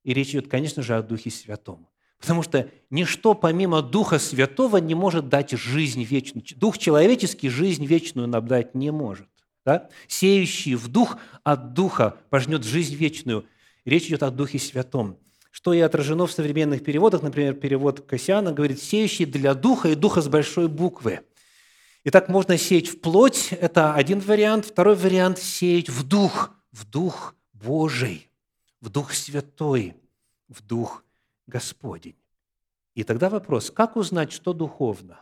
И 0.03 0.15
речь 0.15 0.31
идет, 0.31 0.49
конечно 0.49 0.83
же, 0.83 0.97
о 0.97 1.03
Духе 1.03 1.31
Святом. 1.31 1.87
Потому 2.19 2.43
что 2.43 2.71
ничто 2.91 3.35
помимо 3.35 3.83
Духа 3.83 4.19
Святого 4.19 4.79
не 4.79 4.95
может 4.95 5.29
дать 5.29 5.51
жизнь 5.53 6.03
вечную. 6.03 6.45
Дух 6.57 6.79
человеческий 6.79 7.49
жизнь 7.49 7.85
вечную 7.85 8.29
нам 8.29 8.47
дать 8.47 8.75
не 8.75 8.91
может. 8.91 9.29
Да? 9.65 9.89
Сеющий 10.09 10.75
в 10.75 10.89
Дух 10.89 11.19
от 11.45 11.75
Духа 11.75 12.17
пожнет 12.31 12.65
жизнь 12.65 12.95
вечную. 12.95 13.45
Речь 13.85 14.07
идет 14.07 14.23
о 14.23 14.31
Духе 14.31 14.59
Святом 14.59 15.19
что 15.53 15.75
и 15.75 15.81
отражено 15.81 16.27
в 16.27 16.33
современных 16.33 16.83
переводах. 16.83 17.23
Например, 17.23 17.55
перевод 17.55 18.01
Кассиана 18.01 18.53
говорит 18.53 18.83
«сеющий 18.83 19.27
для 19.27 19.55
духа 19.55 19.91
и 19.91 19.95
духа 19.95 20.23
с 20.23 20.29
большой 20.29 20.67
буквы». 20.67 21.21
Итак, 22.05 22.29
можно 22.29 22.59
сеять 22.59 22.89
в 22.89 23.01
плоть, 23.01 23.53
это 23.53 23.95
один 23.95 24.19
вариант. 24.19 24.65
Второй 24.65 24.97
вариант– 24.97 25.39
сеять 25.41 25.89
в 25.89 26.09
дух, 26.09 26.51
в 26.73 26.85
дух 26.89 27.37
Божий, 27.53 28.29
в 28.81 28.89
дух 28.89 29.13
святой, 29.13 29.95
в 30.49 30.67
дух 30.67 31.05
Господень. 31.47 32.17
И 32.95 33.05
тогда 33.05 33.29
вопрос, 33.29 33.71
как 33.71 33.97
узнать, 33.97 34.33
что 34.33 34.53
духовно? 34.55 35.21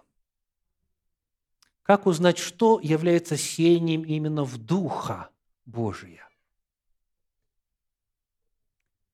Как 1.82 2.06
узнать, 2.06 2.38
что 2.38 2.78
является 2.80 3.37
сеянием 3.37 4.02
именно 4.02 4.44
в 4.44 4.58
Духа 4.58 5.28
Божия? 5.66 6.29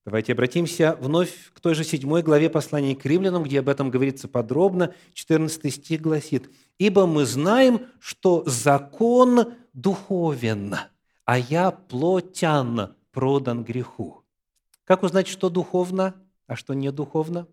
Давайте 0.07 0.35
обратимся 0.35 0.97
вновь 1.01 1.51
к 1.53 1.59
той 1.59 1.75
же 1.75 1.83
седьмой 1.83 2.23
главе 2.23 2.49
послания 2.49 2.95
к 2.95 3.05
римлянам, 3.05 3.43
где 3.43 3.59
об 3.59 3.69
этом 3.69 3.91
говорится 3.91 4.29
подробно. 4.29 4.95
14 5.15 5.75
стих 5.75 6.01
гласит, 6.01 6.49
«Ибо 6.79 7.07
мы 7.07 7.25
знаем, 7.25 7.89
что 7.99 8.45
закон 8.47 9.55
духовен, 9.73 10.77
а 11.25 11.39
я 11.41 11.73
плотян 11.73 12.95
продан 13.11 13.65
греху». 13.65 14.23
Как 14.85 15.03
узнать, 15.03 15.27
что 15.27 15.51
духовно, 15.51 16.15
а 16.47 16.55
что 16.55 16.73
не 16.73 16.93
духовно? 16.93 17.49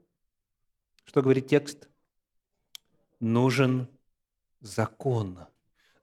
Что 1.05 1.24
говорит 1.24 1.48
текст? 1.48 1.89
Нужен 3.19 3.88
закон. 4.62 5.39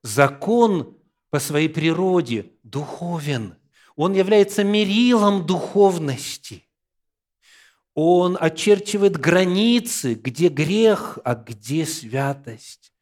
Закон 0.02 0.96
по 1.30 1.38
своей 1.38 1.68
природе 1.68 2.50
духовен– 2.64 3.54
он 4.00 4.14
является 4.14 4.64
мерилом 4.64 5.44
духовности. 5.44 6.64
Он 7.92 8.38
очерчивает 8.40 9.18
границы, 9.18 10.14
где 10.14 10.48
грех, 10.48 11.18
а 11.22 11.34
где 11.34 11.84
святость. 11.84 12.94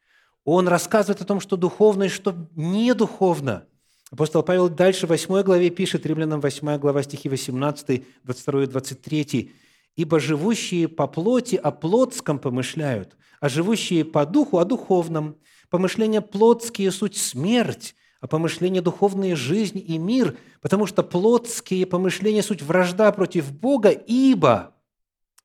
Он 0.43 0.67
рассказывает 0.67 1.21
о 1.21 1.25
том, 1.25 1.39
что 1.39 1.55
духовно 1.55 2.03
и 2.03 2.09
что 2.09 2.35
не 2.53 2.93
духовно. 2.93 3.65
Апостол 4.11 4.43
Павел 4.43 4.67
дальше 4.67 5.07
в 5.07 5.11
8 5.11 5.41
главе 5.43 5.69
пишет, 5.69 6.05
Римлянам 6.05 6.41
8 6.41 6.77
глава, 6.79 7.01
стихи 7.03 7.29
18, 7.29 8.03
22 8.25 8.63
и 8.63 8.67
23. 8.67 9.51
«Ибо 9.95 10.19
живущие 10.19 10.89
по 10.89 11.07
плоти 11.07 11.55
о 11.55 11.71
плотском 11.71 12.39
помышляют, 12.39 13.15
а 13.39 13.47
живущие 13.47 14.03
по 14.03 14.25
духу 14.25 14.57
о 14.57 14.65
духовном. 14.65 15.37
Помышления 15.69 16.19
плотские– 16.19 16.91
суть 16.91 17.15
смерть, 17.15 17.95
а 18.19 18.27
помышления 18.27 18.81
духовные– 18.81 19.35
жизнь 19.37 19.83
и 19.85 19.97
мир, 19.97 20.37
потому 20.61 20.85
что 20.85 21.03
плотские 21.03 21.85
помышления– 21.85 22.41
суть 22.43 22.61
вражда 22.61 23.11
против 23.11 23.51
Бога, 23.51 23.89
ибо, 23.89 24.75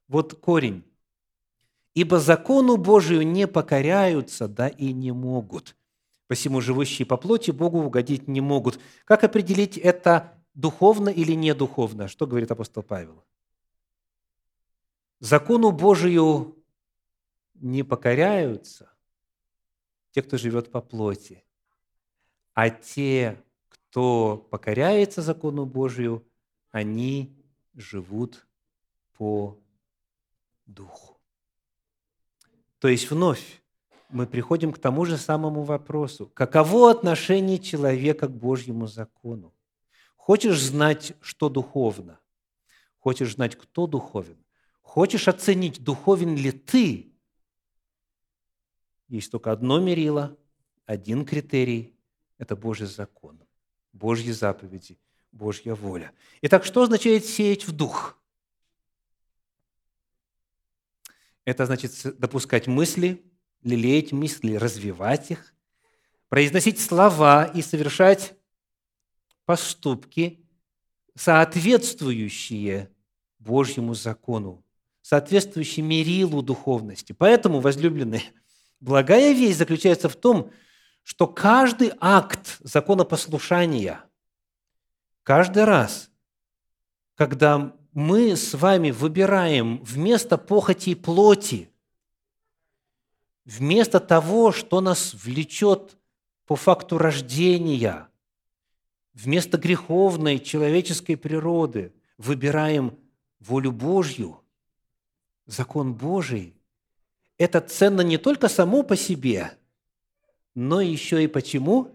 вот 0.08 0.34
корень, 0.34 0.84
ибо 1.94 2.18
закону 2.18 2.76
Божию 2.76 3.26
не 3.26 3.46
покоряются, 3.46 4.48
да 4.48 4.68
и 4.68 4.92
не 4.92 5.12
могут. 5.12 5.76
Посему 6.26 6.60
живущие 6.60 7.06
по 7.06 7.16
плоти 7.16 7.50
Богу 7.50 7.80
угодить 7.80 8.28
не 8.28 8.40
могут. 8.40 8.80
Как 9.04 9.24
определить 9.24 9.78
это 9.78 10.32
духовно 10.54 11.10
или 11.10 11.32
не 11.32 11.54
духовно? 11.54 12.08
Что 12.08 12.26
говорит 12.26 12.50
апостол 12.50 12.82
Павел? 12.82 13.24
Закону 15.20 15.70
Божию 15.70 16.56
не 17.54 17.82
покоряются 17.82 18.90
те, 20.10 20.22
кто 20.22 20.36
живет 20.36 20.70
по 20.70 20.80
плоти, 20.80 21.44
а 22.54 22.70
те, 22.70 23.42
кто 23.68 24.38
покоряется 24.50 25.22
закону 25.22 25.66
Божию, 25.66 26.26
они 26.70 27.36
живут 27.74 28.46
по 29.16 29.58
духу. 30.64 31.18
То 32.78 32.88
есть 32.88 33.10
вновь 33.10 33.62
мы 34.08 34.26
приходим 34.26 34.72
к 34.72 34.78
тому 34.78 35.04
же 35.04 35.16
самому 35.16 35.64
вопросу. 35.64 36.30
Каково 36.32 36.92
отношение 36.92 37.58
человека 37.58 38.28
к 38.28 38.36
Божьему 38.36 38.86
закону? 38.86 39.52
Хочешь 40.16 40.62
знать, 40.62 41.14
что 41.20 41.48
духовно? 41.48 42.20
Хочешь 42.98 43.34
знать, 43.34 43.56
кто 43.56 43.86
духовен? 43.86 44.38
Хочешь 44.80 45.26
оценить, 45.28 45.82
духовен 45.82 46.36
ли 46.36 46.52
ты? 46.52 47.12
Есть 49.08 49.32
только 49.32 49.50
одно 49.50 49.80
мерило, 49.80 50.36
один 50.86 51.24
критерий– 51.26 51.90
это 52.38 52.56
Божий 52.56 52.86
закон, 52.86 53.40
Божьи 53.92 54.32
заповеди, 54.32 54.98
Божья 55.32 55.74
воля. 55.74 56.12
Итак, 56.42 56.64
что 56.64 56.82
означает 56.82 57.24
сеять 57.24 57.66
в 57.66 57.72
дух? 57.72 58.18
Это 61.44 61.66
значит 61.66 61.92
допускать 62.18 62.66
мысли, 62.66 63.22
лелеять 63.62 64.12
мысли, 64.12 64.54
развивать 64.54 65.30
их, 65.30 65.54
произносить 66.28 66.80
слова 66.80 67.44
и 67.44 67.62
совершать 67.62 68.34
поступки, 69.44 70.44
соответствующие 71.14 72.90
Божьему 73.38 73.94
закону, 73.94 74.64
соответствующие 75.02 75.84
мерилу 75.84 76.42
духовности. 76.42 77.12
Поэтому, 77.12 77.60
возлюбленные, 77.60 78.22
благая 78.80 79.32
весть 79.32 79.58
заключается 79.58 80.08
в 80.08 80.16
том, 80.16 80.50
что 81.04 81.28
каждый 81.28 81.92
акт 82.00 82.56
законопослушания, 82.60 84.02
каждый 85.22 85.64
раз, 85.64 86.10
когда 87.14 87.76
мы 87.92 88.34
с 88.36 88.54
вами 88.54 88.90
выбираем 88.90 89.84
вместо 89.84 90.38
похоти 90.38 90.94
плоти, 90.94 91.70
вместо 93.44 94.00
того, 94.00 94.50
что 94.50 94.80
нас 94.80 95.14
влечет 95.14 95.96
по 96.46 96.56
факту 96.56 96.96
рождения, 96.96 98.08
вместо 99.12 99.58
греховной 99.58 100.40
человеческой 100.40 101.16
природы, 101.16 101.92
выбираем 102.16 102.98
волю 103.40 103.72
Божью, 103.72 104.40
закон 105.44 105.92
Божий, 105.92 106.56
это 107.36 107.60
ценно 107.60 108.00
не 108.00 108.16
только 108.16 108.48
само 108.48 108.82
по 108.82 108.96
себе, 108.96 109.58
но 110.54 110.80
еще 110.80 111.22
и 111.22 111.26
почему? 111.26 111.94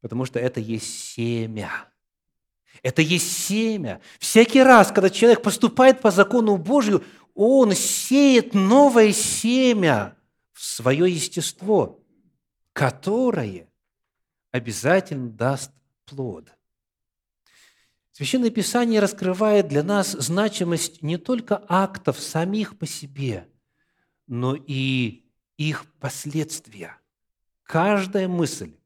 Потому 0.00 0.24
что 0.24 0.38
это 0.38 0.60
есть 0.60 1.12
семя– 1.12 1.70
это 2.82 3.02
есть 3.02 3.30
семя. 3.32 4.00
Всякий 4.18 4.62
раз, 4.62 4.88
когда 4.88 5.10
человек 5.10 5.42
поступает 5.42 6.00
по 6.00 6.10
закону 6.10 6.56
Божию, 6.56 7.04
он 7.34 7.72
сеет 7.72 8.54
новое 8.54 9.12
семя 9.12 10.16
в 10.52 10.62
свое 10.62 11.10
естество, 11.10 12.04
которое 12.74 13.68
обязательно 14.50 15.30
даст 15.30 15.72
плод. 16.04 16.52
Священное 18.12 18.50
Писание 18.50 19.00
раскрывает 19.00 19.66
для 19.66 19.82
нас 19.82 20.12
значимость 20.12 21.02
не 21.02 21.16
только 21.16 21.64
актов 21.68 22.20
самих 22.20 22.78
по 22.78 22.86
себе, 22.86 23.48
но 24.26 24.54
и 24.54 25.24
их 25.56 25.86
последствия. 25.98 26.98
Каждая 27.64 28.28
мысль, 28.28 28.76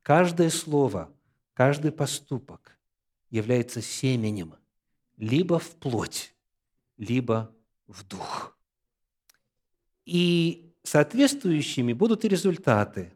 каждое 0.00 0.48
слово, 0.50 1.12
каждый 1.52 1.92
поступок 1.92 2.78
является 3.30 3.82
семенем 3.82 4.54
либо 5.16 5.58
в 5.58 5.70
плоть, 5.76 6.34
либо 6.96 7.54
в 7.88 8.04
дух. 8.04 8.56
И 10.04 10.72
соответствующими 10.84 11.92
будут 11.92 12.24
и 12.24 12.28
результаты. 12.28 13.12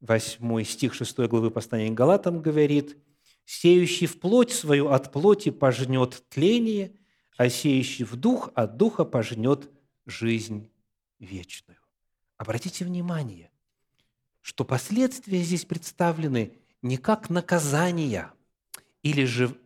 Восьмой 0.00 0.64
стих 0.64 0.92
6 0.92 1.20
главы 1.20 1.50
послания 1.50 1.90
к 1.90 1.94
Галатам 1.94 2.42
говорит, 2.42 2.98
«Сеющий 3.46 4.06
в 4.06 4.18
плоть 4.18 4.52
свою 4.52 4.88
от 4.88 5.12
плоти 5.12 5.50
пожнет 5.50 6.24
тление, 6.28 6.96
а 7.36 7.48
сеющий 7.48 8.04
в 8.04 8.16
дух 8.16 8.50
от 8.54 8.76
духа 8.76 9.04
пожнет 9.04 9.70
жизнь 10.04 10.70
вечную». 11.20 11.78
Обратите 12.36 12.84
внимание, 12.84 13.50
что 14.44 14.64
последствия 14.64 15.42
здесь 15.42 15.64
представлены 15.64 16.52
не 16.82 16.98
как 16.98 17.30
наказания– 17.30 18.30
или 19.04 19.24
же 19.24 19.56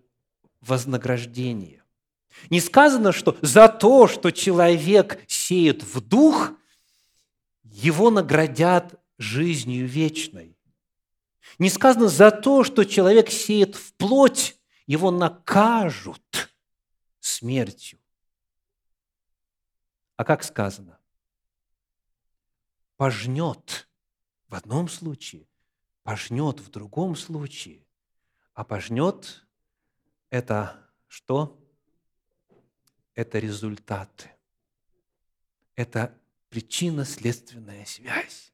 вознаграждение. 0.60 1.82
Не 2.50 2.60
сказано, 2.60 3.12
что 3.12 3.38
за 3.40 3.68
то, 3.68 4.06
что 4.06 4.30
человек 4.30 5.24
сеет 5.26 5.82
в 5.82 6.00
дух, 6.00 6.52
его 7.62 8.10
наградят 8.10 9.00
жизнью 9.16 9.86
вечной. 9.86 10.58
Не 11.58 11.70
сказано 11.70 12.08
за 12.08 12.30
то, 12.30 12.64
что 12.64 12.84
человек 12.84 13.30
сеет 13.30 13.76
в 13.76 13.94
плоть, 13.94 14.56
его 14.86 15.10
накажут 15.10 16.52
смертью. 17.20 17.98
А 20.16 20.24
как 20.24 20.42
сказано? 20.42 20.98
Пожнет 22.96 23.87
в 24.48 24.54
одном 24.54 24.88
случае, 24.88 25.46
пожнет 26.02 26.60
в 26.60 26.70
другом 26.70 27.16
случае. 27.16 27.84
А 28.54 28.64
пожнет– 28.64 29.46
это 30.30 30.88
что? 31.06 31.58
Это 33.14 33.38
результаты. 33.38 34.30
Это 35.76 36.14
причинно-следственная 36.48 37.84
связь. 37.84 38.52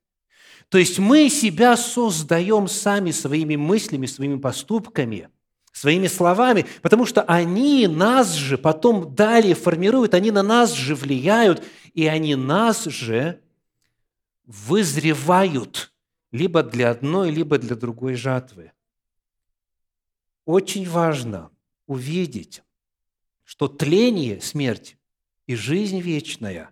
То 0.69 0.79
есть 0.79 0.99
мы 0.99 1.29
себя 1.29 1.77
создаем 1.77 2.69
сами 2.69 3.11
своими 3.13 3.57
мыслями, 3.57 4.07
своими 4.07 4.39
поступками, 4.39 5.29
своими 5.73 6.07
словами, 6.07 6.67
потому 6.83 7.07
что 7.07 7.23
они 7.23 7.87
нас 7.87 8.33
же 8.33 8.59
потом 8.59 9.15
далее 9.15 9.55
формируют, 9.55 10.15
они 10.15 10.31
на 10.31 10.43
нас 10.43 10.73
же 10.73 10.95
влияют, 10.95 11.65
и 11.93 12.07
они 12.07 12.35
нас 12.35 12.85
же 12.85 13.44
вызревают 14.47 15.93
либо 16.31 16.63
для 16.63 16.91
одной, 16.91 17.31
либо 17.31 17.59
для 17.59 17.77
другой 17.77 18.15
жатвы. 18.15 18.73
Очень 20.45 20.89
важно 20.89 21.51
увидеть, 21.87 22.63
что 23.45 23.69
тление, 23.69 24.41
смерть 24.41 24.97
и 25.47 25.55
жизнь 25.55 26.01
вечная 26.01 26.71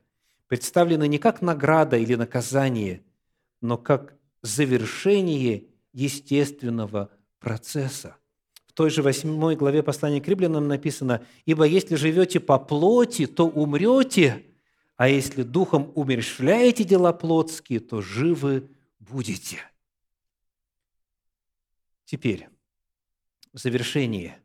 представлены 0.48 1.08
не 1.08 1.16
как 1.16 1.40
награда 1.40 1.96
или 1.96 2.14
наказание, 2.14 3.02
но 3.62 3.78
как 3.78 4.14
завершение 4.42 5.64
естественного 5.94 7.10
процесса. 7.38 8.16
В 8.66 8.74
той 8.74 8.90
же 8.90 9.02
восьмой 9.02 9.56
главе 9.56 9.82
послания 9.82 10.20
к 10.20 10.28
римлянам 10.28 10.68
написано, 10.68 11.24
«Ибо 11.46 11.64
если 11.64 11.94
живете 11.94 12.40
по 12.40 12.58
плоти, 12.58 13.26
то 13.26 13.48
умрете, 13.48 14.44
а 15.02 15.08
если 15.08 15.42
духом 15.42 15.90
умерщвляете 15.96 16.84
дела 16.84 17.12
плотские, 17.12 17.80
то 17.80 18.00
живы 18.00 18.70
будете». 19.00 19.58
Теперь, 22.04 22.48
в 23.52 23.58
завершении, 23.58 24.36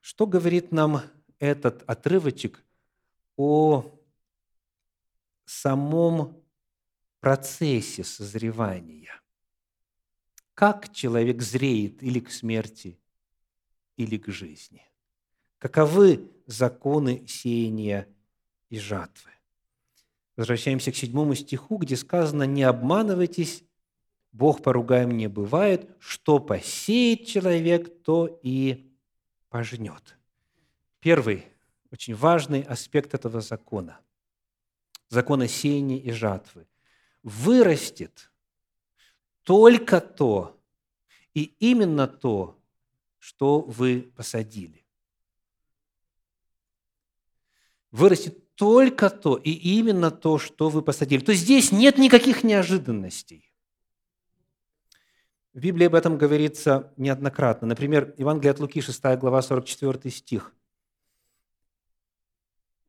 что 0.00 0.26
говорит 0.26 0.72
нам 0.72 1.02
этот 1.38 1.84
отрывочек 1.88 2.64
о 3.36 3.96
самом 5.44 6.42
процессе 7.20 8.02
созревания? 8.02 9.20
Как 10.54 10.92
человек 10.92 11.42
зреет 11.42 12.02
или 12.02 12.18
к 12.18 12.32
смерти, 12.32 12.98
или 13.96 14.16
к 14.16 14.32
жизни? 14.32 14.84
Каковы 15.58 16.28
законы 16.46 17.24
сеяния 17.28 18.08
и 18.68 18.78
жатвы? 18.78 19.30
Возвращаемся 20.36 20.92
к 20.92 20.96
седьмому 20.96 21.34
стиху, 21.34 21.78
где 21.78 21.96
сказано 21.96 22.44
«Не 22.44 22.62
обманывайтесь, 22.62 23.64
Бог 24.32 24.62
поругаем 24.62 25.16
не 25.16 25.26
бывает, 25.26 25.90
что 25.98 26.38
посеет 26.38 27.26
человек, 27.26 28.02
то 28.02 28.38
и 28.42 28.92
пожнет. 29.48 30.16
Первый, 31.00 31.46
очень 31.90 32.14
важный 32.14 32.62
аспект 32.62 33.14
этого 33.14 33.40
закона. 33.40 34.00
закона 35.08 35.48
сеяния 35.48 35.98
и 35.98 36.10
жатвы. 36.10 36.68
Вырастет 37.22 38.30
только 39.42 40.00
то, 40.00 40.60
и 41.32 41.54
именно 41.58 42.06
то, 42.06 42.58
что 43.18 43.60
вы 43.60 44.12
посадили. 44.14 44.84
Вырастет 47.90 48.38
только 48.58 49.08
то, 49.08 49.36
и 49.36 49.52
именно 49.52 50.10
то, 50.10 50.36
что 50.36 50.68
вы 50.68 50.82
посадили. 50.82 51.24
То 51.24 51.30
есть 51.30 51.44
здесь 51.44 51.70
нет 51.70 51.96
никаких 51.96 52.42
неожиданностей. 52.42 53.54
В 55.52 55.60
Библии 55.60 55.86
об 55.86 55.94
этом 55.94 56.18
говорится 56.18 56.92
неоднократно. 56.96 57.68
Например, 57.68 58.12
Евангелие 58.18 58.50
от 58.50 58.58
Луки, 58.58 58.80
6 58.80 59.00
глава, 59.20 59.42
44 59.42 60.10
стих. 60.10 60.52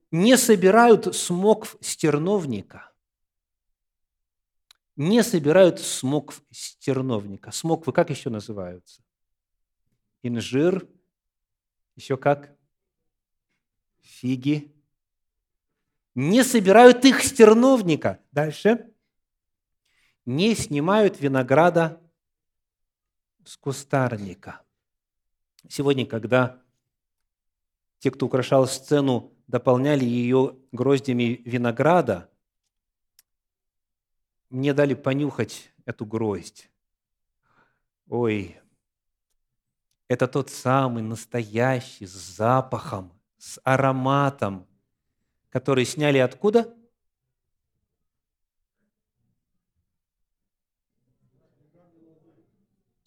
«Не 0.10 0.38
собирают 0.38 1.16
смокв 1.16 1.78
стерновника, 1.82 2.92
не 4.96 5.22
собирают 5.22 5.80
смокв 5.80 6.42
стерновника». 6.50 7.52
Смоквы 7.52 7.94
как 7.94 8.10
еще 8.10 8.32
называются? 8.32 9.04
Инжир, 10.24 10.88
еще 11.96 12.18
как? 12.18 12.58
Фиги. 14.02 14.74
Не 16.22 16.44
собирают 16.44 17.06
их 17.06 17.24
стерновника. 17.24 18.20
Дальше. 18.34 18.92
Не 20.26 20.54
снимают 20.54 21.22
винограда 21.22 22.02
с 23.46 23.56
кустарника. 23.56 24.62
Сегодня, 25.70 26.06
когда 26.06 26.62
те, 28.00 28.12
кто 28.12 28.26
украшал 28.26 28.68
сцену, 28.68 29.34
дополняли 29.48 30.04
ее 30.04 30.58
гроздями 30.74 31.42
винограда, 31.46 32.30
мне 34.50 34.74
дали 34.74 34.96
понюхать 34.96 35.72
эту 35.86 36.06
гроздь. 36.06 36.70
Ой, 38.10 38.60
это 40.10 40.28
тот 40.28 40.50
самый 40.50 41.02
настоящий, 41.02 42.06
с 42.06 42.12
запахом, 42.12 43.18
с 43.38 43.58
ароматом, 43.64 44.69
который 45.50 45.86
сняли 45.86 46.18
откуда? 46.18 46.76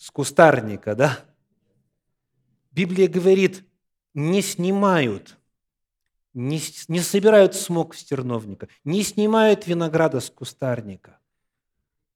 с 0.03 0.11
кустарника, 0.11 0.97
да? 0.97 1.25
Библия 2.73 3.07
говорит, 3.07 3.65
не 4.15 4.43
снимают, 4.43 5.39
не, 6.35 6.61
не 6.89 6.99
собирают 6.99 7.55
смог 7.55 7.95
с 7.95 8.03
терновника, 8.03 8.67
не 8.83 9.05
снимают 9.05 9.69
винограда 9.69 10.19
с 10.19 10.29
кустарника. 10.29 11.21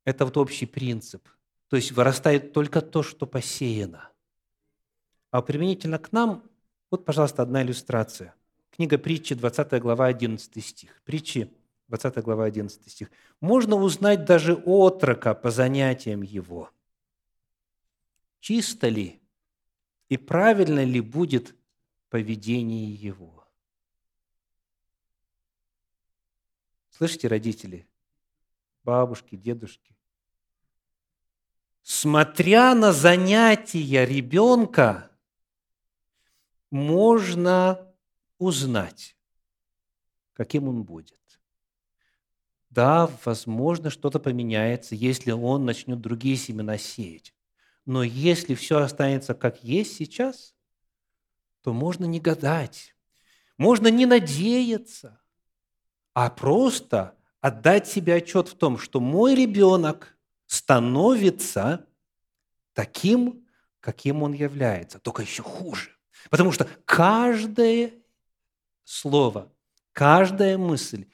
Это 0.05 0.25
вот 0.25 0.37
общий 0.37 0.67
принцип. 0.67 1.29
То 1.69 1.77
есть 1.77 1.93
вырастает 1.93 2.53
только 2.53 2.81
то, 2.81 3.05
что 3.05 3.25
посеяно. 3.25 4.11
А 5.31 5.41
применительно 5.41 6.01
к 6.01 6.11
нам, 6.11 6.43
вот, 6.91 7.05
пожалуйста, 7.05 7.43
одна 7.43 7.63
иллюстрация. 7.63 8.35
Книга 8.77 8.99
притчи, 8.99 9.35
20 9.35 9.81
глава, 9.83 10.07
11 10.07 10.65
стих. 10.65 11.03
Притчи, 11.05 11.51
20 11.89 12.23
глава, 12.23 12.45
11 12.45 12.91
стих. 12.91 13.11
Можно 13.41 13.77
узнать 13.77 14.25
даже 14.25 14.55
отрока 14.55 15.35
по 15.35 15.51
занятиям 15.51 16.23
его– 16.23 16.71
чисто 18.47 18.89
ли 18.89 19.21
и 20.09 20.17
правильно 20.17 20.85
ли 20.85 21.01
будет 21.01 21.57
поведение 22.11 22.95
его. 22.95 23.45
Слышите, 26.91 27.27
родители, 27.27 27.89
бабушки, 28.85 29.35
дедушки? 29.35 29.97
Смотря 31.83 32.77
на 32.77 32.93
занятия 32.93 34.07
ребенка, 34.07 35.11
можно 36.71 37.86
узнать, 38.39 39.17
каким 40.33 40.69
он 40.69 40.85
будет. 40.85 41.19
Да, 42.71 43.11
возможно, 43.25 43.89
что-то 43.91 44.21
поменяется, 44.21 44.95
если 44.95 45.31
он 45.31 45.65
начнет 45.65 46.01
другие 46.01 46.37
семена 46.37 46.77
сеять. 46.77 47.35
Но 47.87 48.03
если 48.03 48.55
все 48.55 48.79
останется 48.79 49.33
как 49.35 49.65
есть 49.65 49.97
сейчас, 49.97 50.55
то 51.63 51.73
можно 51.73 52.05
не 52.05 52.21
гадать, 52.21 52.95
можно 53.57 53.89
не 53.89 54.05
надеяться, 54.05 55.21
а 56.13 56.31
просто 56.31 57.17
отдать 57.41 57.87
себе 57.87 58.17
отчет 58.17 58.49
в 58.49 58.57
том, 58.57 58.77
что 58.79 59.01
мой 59.01 59.35
ребенок 59.35 60.17
становится 60.47 61.87
таким, 62.73 63.47
каким 63.81 64.23
он 64.23 64.33
является, 64.33 64.99
только 64.99 65.23
еще 65.23 65.43
хуже. 65.43 65.91
Потому 66.29 66.53
что 66.53 66.69
каждое 66.85 67.93
слово, 68.87 69.53
каждая 69.93 70.57
мысль, 70.57 71.05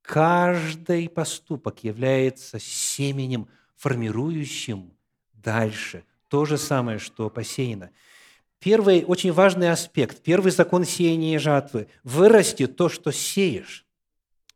каждый 0.00 1.10
поступок 1.10 1.84
является 1.84 2.58
семенем, 2.58 3.48
формирующим 3.76 4.94
дальше 5.34 6.04
то 6.28 6.44
же 6.44 6.56
самое, 6.58 6.98
что 6.98 7.30
посеяно. 7.30 7.90
Первый 8.58 9.04
очень 9.04 9.32
важный 9.32 9.70
аспект, 9.70 10.22
первый 10.22 10.50
закон 10.50 10.84
сеяния 10.84 11.36
и 11.36 11.38
жатвы– 11.38 11.88
вырасти 12.04 12.66
то, 12.66 12.88
что 12.88 13.12
сеешь. 13.12 13.86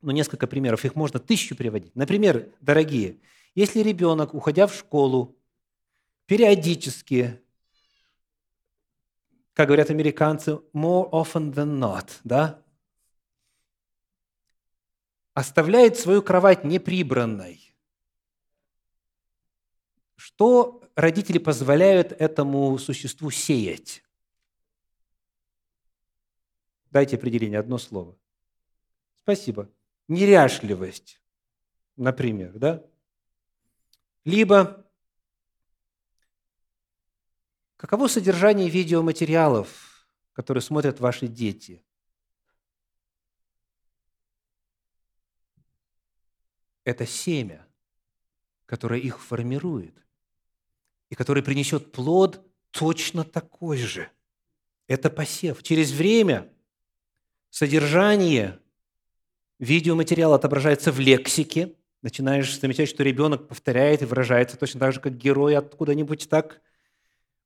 Ну, 0.00 0.11
несколько 0.11 0.46
примеров, 0.46 0.85
их 0.85 0.94
можно 0.94 1.20
тысячу 1.20 1.54
приводить. 1.54 1.94
Например, 1.94 2.48
дорогие, 2.61 3.18
если 3.54 3.80
ребенок, 3.80 4.35
уходя 4.35 4.66
в 4.66 4.74
школу, 4.74 5.37
периодически, 6.26 7.40
как 9.61 9.66
говорят 9.66 9.90
американцы, 9.90 10.53
more 10.73 11.11
often 11.11 11.53
than 11.53 11.79
not, 11.79 12.09
да, 12.25 12.64
оставляет 15.35 15.99
свою 15.99 16.23
кровать 16.23 16.64
неприбранной, 16.64 17.77
что 20.16 20.83
родители 20.94 21.37
позволяют 21.37 22.11
этому 22.12 22.79
существу 22.79 23.31
сеять? 23.31 24.03
Дайте 26.90 27.16
определение, 27.16 27.59
одно 27.59 27.77
слово. 27.77 28.16
Спасибо. 29.25 29.70
Неряшливость, 30.09 31.20
например, 31.96 32.53
да? 32.55 32.83
Либо 34.25 34.89
каково 37.81 38.09
содержание 38.09 38.69
видеоматериалов, 38.69 40.07
которые 40.33 40.62
смотрят 40.62 41.01
ваши 41.01 41.27
дети? 41.27 41.83
Это 46.85 47.07
семя, 47.07 47.66
которое 48.66 49.01
их 49.01 49.21
формирует– 49.23 49.95
и 51.11 51.14
который 51.16 51.43
принесет 51.43 51.93
плод 51.93 52.40
точно 52.71 53.25
такой 53.25 53.77
же. 53.77 54.09
Это 54.87 55.11
посев. 55.11 55.62
Через 55.62 55.90
время 55.90 56.49
содержание 57.51 58.59
видеоматериала 59.59 60.37
отображается 60.37 60.90
в 60.93 61.01
лексике. 61.01 61.75
Начинаешь 62.01 62.59
замечать, 62.59 62.88
что 62.88 63.03
ребенок 63.03 63.49
повторяет 63.49 64.03
и 64.03 64.07
выражается 64.07 64.57
точно 64.57 64.81
так 64.81 64.95
же, 64.95 65.01
как 65.01 65.16
герой 65.16 65.57
откуда-нибудь 65.57 66.29
так. 66.29 66.62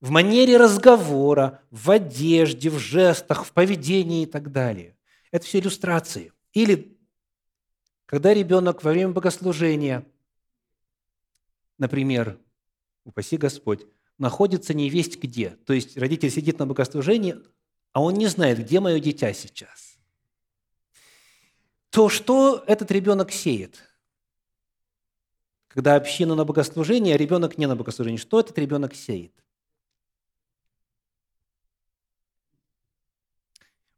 В 0.01 0.11
манере 0.11 0.57
разговора, 0.57 1.63
в 1.71 1.91
одежде, 1.91 2.71
в 2.71 2.79
жестах, 2.79 3.45
в 3.45 3.53
поведении 3.53 4.25
и 4.25 4.27
так 4.27 4.53
далее. 4.53 4.97
Это 5.31 5.47
все 5.47 5.61
иллюстрации. 5.61 6.33
Или 6.53 6.97
когда 8.07 8.35
ребенок 8.35 8.85
во 8.85 8.93
время 8.93 9.13
богослужения, 9.13 10.07
например, 11.79 12.39
упаси 13.05 13.37
Господь, 13.37 13.87
находится 14.19 14.75
не 14.75 14.89
весть 14.91 15.21
где. 15.21 15.51
То 15.51 15.73
есть 15.73 15.97
родитель 15.97 16.31
сидит 16.31 16.59
на 16.59 16.67
богослужении, 16.67 17.37
а 17.93 18.03
он 18.03 18.15
не 18.15 18.27
знает, 18.27 18.59
где 18.59 18.81
мое 18.81 19.01
дитя 19.01 19.33
сейчас. 19.33 19.99
То 21.91 22.09
что 22.09 22.63
этот 22.67 22.91
ребенок 22.91 23.31
сеет? 23.31 23.81
Когда 25.69 25.97
община 25.97 26.35
на 26.35 26.45
богослужении, 26.45 27.13
а 27.13 27.17
ребенок 27.17 27.59
не 27.59 27.67
на 27.67 27.77
богослужении, 27.77 28.17
что 28.19 28.41
этот 28.41 28.59
ребенок 28.59 28.95
сеет? 28.95 29.44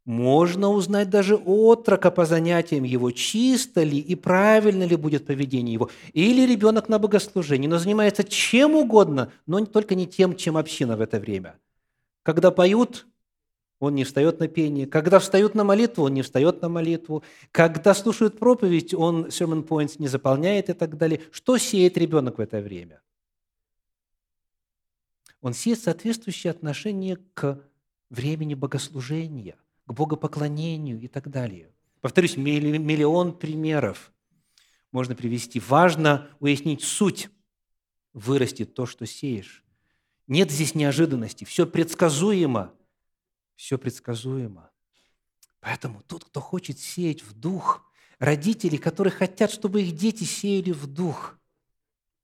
Можно 0.07 0.69
узнать 0.69 1.09
даже 1.09 1.35
отрока 1.35 2.11
по 2.11 2.25
занятиям 2.25 2.85
его, 2.85 3.11
чисто 3.11 3.83
ли 3.83 3.97
и 3.99 4.15
правильно 4.15 4.85
ли 4.85 4.95
будет 4.95 5.25
поведение 5.25 5.73
его. 5.73 5.89
Или 6.13 6.49
ребенок 6.49 6.87
на 6.87 6.97
богослужении, 6.97 7.67
но 7.67 7.77
занимается 7.77 8.23
чем 8.23 8.75
угодно, 8.75 9.33
но 9.47 9.65
только 9.65 9.95
не 9.95 10.07
тем, 10.07 10.37
чем 10.37 10.55
община 10.55 10.95
в 10.95 11.01
это 11.01 11.19
время. 11.19 11.59
Когда 12.23 12.51
поют, 12.51 13.05
он 13.79 13.95
не 13.95 14.05
встает 14.05 14.39
на 14.39 14.47
пение. 14.47 14.87
Когда 14.87 15.19
встают 15.19 15.55
на 15.55 15.65
молитву, 15.65 16.05
он 16.05 16.13
не 16.13 16.21
встает 16.21 16.61
на 16.61 16.69
молитву. 16.69 17.21
Когда 17.51 17.93
слушают 17.93 18.39
проповедь, 18.39 18.93
он 18.93 19.25
sermon 19.25 19.67
points 19.67 19.95
не 19.99 20.07
заполняет 20.07 20.69
и 20.69 20.73
так 20.73 20.95
далее. 20.95 21.19
Что 21.31 21.57
сеет 21.57 21.97
ребенок 21.97 22.37
в 22.37 22.41
это 22.41 22.61
время? 22.61 23.01
Он 25.41 25.53
сеет 25.53 25.81
соответствующее 25.81 26.51
отношение 26.51 27.17
к 27.33 27.59
времени 28.09 28.53
богослужения, 28.53 29.57
к 29.87 29.93
богопоклонению 29.93 31.01
и 31.01 31.07
так 31.07 31.29
далее. 31.29 31.73
Повторюсь, 32.01 32.37
миллион 32.37 33.37
примеров 33.37 34.11
можно 34.91 35.15
привести. 35.15 35.59
Важно 35.59 36.29
уяснить 36.39 36.83
суть. 36.83 37.29
Вырастет 38.13 38.73
то, 38.73 38.85
что 38.85 39.05
сеешь. 39.05 39.63
Нет 40.27 40.51
здесь 40.51 40.75
неожиданности. 40.75 41.45
Все 41.45 41.65
предсказуемо. 41.65 42.73
Все 43.55 43.77
предсказуемо. 43.77 44.71
Поэтому 45.59 46.03
тот, 46.03 46.25
кто 46.25 46.41
хочет 46.41 46.79
сеять 46.79 47.23
в 47.23 47.33
дух, 47.33 47.83
родители, 48.19 48.77
которые 48.77 49.11
хотят, 49.11 49.51
чтобы 49.51 49.81
их 49.81 49.95
дети 49.95 50.23
сеяли 50.23 50.71
в 50.71 50.85
дух, 50.87 51.39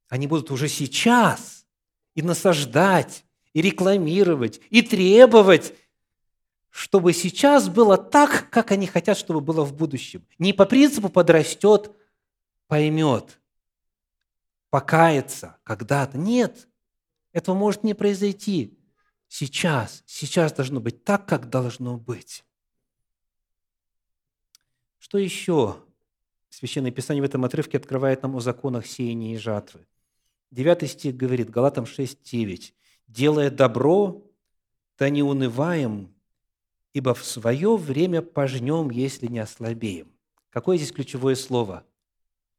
они 0.09 0.27
будут 0.27 0.51
уже 0.51 0.67
сейчас 0.67 1.65
и 2.13 2.21
насаждать, 2.21 3.25
и 3.53 3.61
рекламировать, 3.61 4.61
и 4.69 4.81
требовать, 4.81 5.73
чтобы 6.73 7.13
сейчас 7.13 7.69
было 7.69 7.99
так, 7.99 8.49
как 8.49 8.71
они 8.71 8.87
хотят, 8.87 9.15
чтобы 9.15 9.41
было 9.41 9.63
в 9.63 9.75
будущем. 9.75 10.25
Не 10.39 10.53
по 10.53 10.65
принципу 10.65 11.07
подрастет, 11.07 11.91
поймет, 12.65 13.39
покается 14.71 15.57
когда-то. 15.61 16.17
Нет, 16.17 16.67
этого 17.31 17.55
может 17.55 17.83
не 17.83 17.93
произойти 17.93 18.75
сейчас. 19.27 20.01
Сейчас 20.07 20.51
должно 20.51 20.79
быть 20.79 21.03
так, 21.03 21.27
как 21.27 21.47
должно 21.47 21.95
быть. 21.97 22.43
Что 24.97 25.19
еще 25.19 25.77
Священное 26.49 26.89
Писание 26.89 27.21
в 27.21 27.25
этом 27.25 27.45
отрывке 27.45 27.77
открывает 27.77 28.23
нам 28.23 28.35
о 28.35 28.39
законах 28.39 28.87
сеяния 28.87 29.35
и 29.35 29.37
жатвы? 29.37 29.85
Девятый 30.49 30.87
стих 30.87 31.15
говорит, 31.15 31.51
Галатам 31.51 31.85
6, 31.85 32.23
9. 32.23 32.73
«Делая 33.05 33.51
добро, 33.51 34.23
да 34.97 35.09
не 35.09 35.21
унываем, 35.21 36.12
ибо 36.93 37.13
в 37.13 37.25
свое 37.25 37.75
время 37.75 38.21
пожнем, 38.21 38.89
если 38.89 39.27
не 39.27 39.39
ослабеем». 39.39 40.13
Какое 40.49 40.77
здесь 40.77 40.91
ключевое 40.91 41.35
слово 41.35 41.83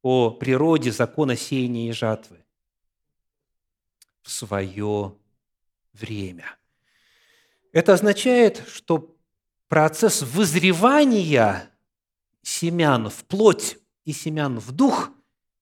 о 0.03 0.31
природе 0.31 0.91
закона 0.91 1.37
сеяния 1.37 1.91
и 1.91 1.93
жатвы? 1.93 2.45
В 4.23 4.31
свое 4.31 5.17
время. 5.93 6.57
Это 7.73 7.93
означает, 7.93 8.65
что 8.69 9.17
процесс 9.69 10.23
вызревания 10.23 11.71
семян 12.43 13.09
в 13.11 13.25
плоть 13.25 13.79
и 14.05 14.13
семян 14.13 14.59
в 14.59 14.73
дух 14.73 15.11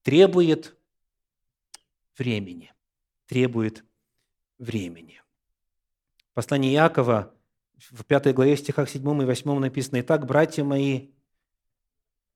требует 0.03 0.77
времени. 2.17 2.73
Требует 3.27 3.85
времени. 4.59 5.23
Послание 6.35 6.75
Иакова 6.75 7.35
в 7.91 8.05
пятой 8.05 8.33
главе, 8.33 8.57
в 8.57 8.61
стихах 8.61 8.89
7 8.89 9.23
и 9.23 9.25
8 9.25 9.59
написано, 9.59 10.01
«Итак, 10.01 10.27
братья 10.27 10.63
мои, 10.63 11.09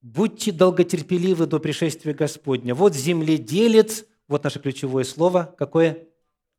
будьте 0.02 0.52
долготерпеливы 0.52 1.46
до 1.46 1.60
пришествия 1.60 2.14
Господня. 2.14 2.74
Вот 2.74 2.94
земледелец, 2.94 4.04
вот 4.28 4.44
наше 4.44 4.60
ключевое 4.60 5.04
слово, 5.04 5.54
какое? 5.58 6.04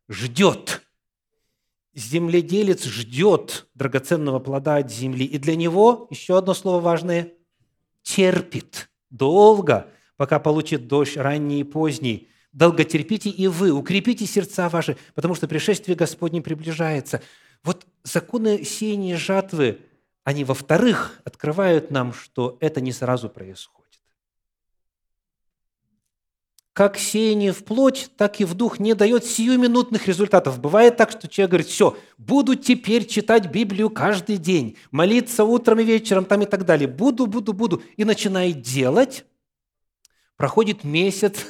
Ждет. 0.09 0.83
Земледелец 1.93 2.85
ждет 2.85 3.67
драгоценного 3.73 4.39
плода 4.39 4.77
от 4.77 4.91
земли. 4.91 5.25
И 5.25 5.37
для 5.37 5.55
него, 5.55 6.07
еще 6.09 6.37
одно 6.37 6.53
слово 6.53 6.79
важное, 6.79 7.33
терпит 8.03 8.89
долго, 9.09 9.87
пока 10.15 10.39
получит 10.39 10.87
дождь 10.87 11.17
ранний 11.17 11.61
и 11.61 11.63
поздний. 11.63 12.29
Долготерпите 12.53 13.29
и 13.29 13.47
вы, 13.47 13.71
укрепите 13.71 14.25
сердца 14.25 14.69
ваши, 14.69 14.97
потому 15.15 15.35
что 15.35 15.47
пришествие 15.47 15.95
Господне 15.97 16.41
приближается– 16.41 17.21
вот 17.63 17.85
законы 18.03 18.63
сеяния 18.63 19.17
жатвы, 19.17 19.81
они, 20.23 20.43
во-вторых, 20.43 21.19
открывают 21.23 21.91
нам, 21.91 22.13
что 22.13 22.57
это 22.59 22.81
не 22.81 22.91
сразу 22.91 23.29
происходит. 23.29 23.77
Как 26.73 26.97
сеяние 26.97 27.53
в 27.53 27.63
плоть, 27.63 28.11
так 28.17 28.39
и 28.39 28.45
в 28.45 28.53
дух 28.53 28.79
не 28.79 28.93
дает 28.93 29.25
сиюминутных 29.25 30.07
результатов. 30.07 30.59
Бывает 30.59 30.95
так, 30.95 31.09
что 31.09 31.27
человек 31.27 31.51
говорит, 31.51 31.67
все, 31.67 31.97
буду 32.19 32.55
теперь 32.55 33.07
читать 33.07 33.49
Библию 33.51 33.89
каждый 33.89 34.37
день, 34.37 34.77
молиться 34.91 35.43
утром 35.43 35.79
и 35.79 35.83
вечером 35.83 36.25
там 36.25 36.43
и 36.43 36.45
так 36.45 36.65
далее. 36.65 36.87
Буду, 36.87 37.25
буду, 37.25 37.53
буду. 37.53 37.81
И 37.95 38.05
начинает 38.05 38.61
делать. 38.61 39.25
Проходит 40.35 40.83
месяц, 40.83 41.47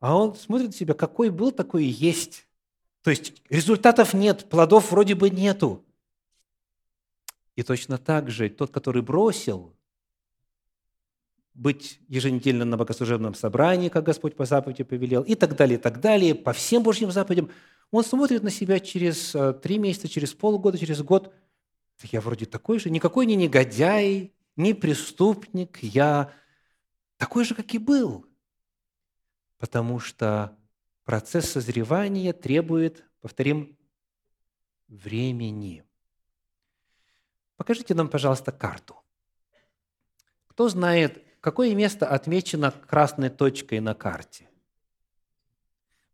а 0.00 0.16
он 0.16 0.34
смотрит 0.34 0.68
на 0.68 0.72
себя, 0.72 0.94
какой 0.94 1.28
был, 1.28 1.52
такой 1.52 1.84
и 1.84 1.88
есть. 1.88 2.46
То 3.02 3.10
есть 3.10 3.42
результатов 3.48 4.14
нет, 4.14 4.48
плодов 4.48 4.90
вроде 4.90 5.14
бы 5.14 5.30
нету. 5.30 5.84
И 7.56 7.62
точно 7.62 7.98
так 7.98 8.30
же 8.30 8.48
тот, 8.48 8.70
который 8.70 9.02
бросил 9.02 9.74
быть 11.54 12.00
еженедельно 12.08 12.64
на 12.64 12.76
богослужебном 12.76 13.34
собрании, 13.34 13.88
как 13.88 14.04
Господь 14.04 14.36
по 14.36 14.44
заповеди 14.44 14.84
повелел, 14.84 15.22
и 15.22 15.34
так 15.34 15.56
далее, 15.56 15.78
и 15.78 15.80
так 15.80 16.00
далее, 16.00 16.34
по 16.34 16.52
всем 16.52 16.82
Божьим 16.82 17.10
заповедям, 17.10 17.50
он 17.90 18.04
смотрит 18.04 18.42
на 18.42 18.50
себя 18.50 18.80
через 18.80 19.34
э, 19.34 19.52
три 19.54 19.78
месяца, 19.78 20.08
через 20.08 20.32
полгода, 20.32 20.78
через 20.78 21.02
год. 21.02 21.34
Я 22.02 22.20
вроде 22.20 22.46
такой 22.46 22.78
же, 22.78 22.88
никакой 22.88 23.26
не 23.26 23.36
негодяй, 23.36 24.32
не 24.56 24.74
преступник, 24.74 25.82
я 25.82 26.32
такой 27.18 27.44
же, 27.44 27.54
как 27.54 27.74
и 27.74 27.78
был. 27.78 28.26
Потому 29.58 29.98
что 29.98 30.56
Процесс 31.10 31.50
созревания 31.50 32.32
требует, 32.32 33.04
повторим, 33.20 33.76
времени. 34.86 35.84
Покажите 37.56 37.94
нам, 37.94 38.08
пожалуйста, 38.08 38.52
карту. 38.52 38.94
Кто 40.46 40.68
знает, 40.68 41.26
какое 41.40 41.74
место 41.74 42.06
отмечено 42.06 42.70
красной 42.70 43.28
точкой 43.28 43.80
на 43.80 43.92
карте? 43.92 44.48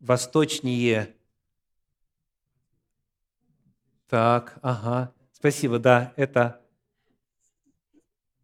Восточнее. 0.00 1.14
Так, 4.08 4.58
ага. 4.62 5.12
Спасибо, 5.30 5.78
да, 5.78 6.14
это 6.16 6.66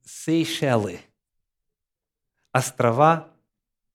Сейшелы. 0.04 1.00
Острова, 2.50 3.34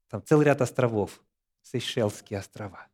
там 0.09 0.25
целый 0.25 0.47
ряд 0.47 0.59
островов. 0.61 1.21
Сейшельские 1.71 2.39
острова. 2.39 2.87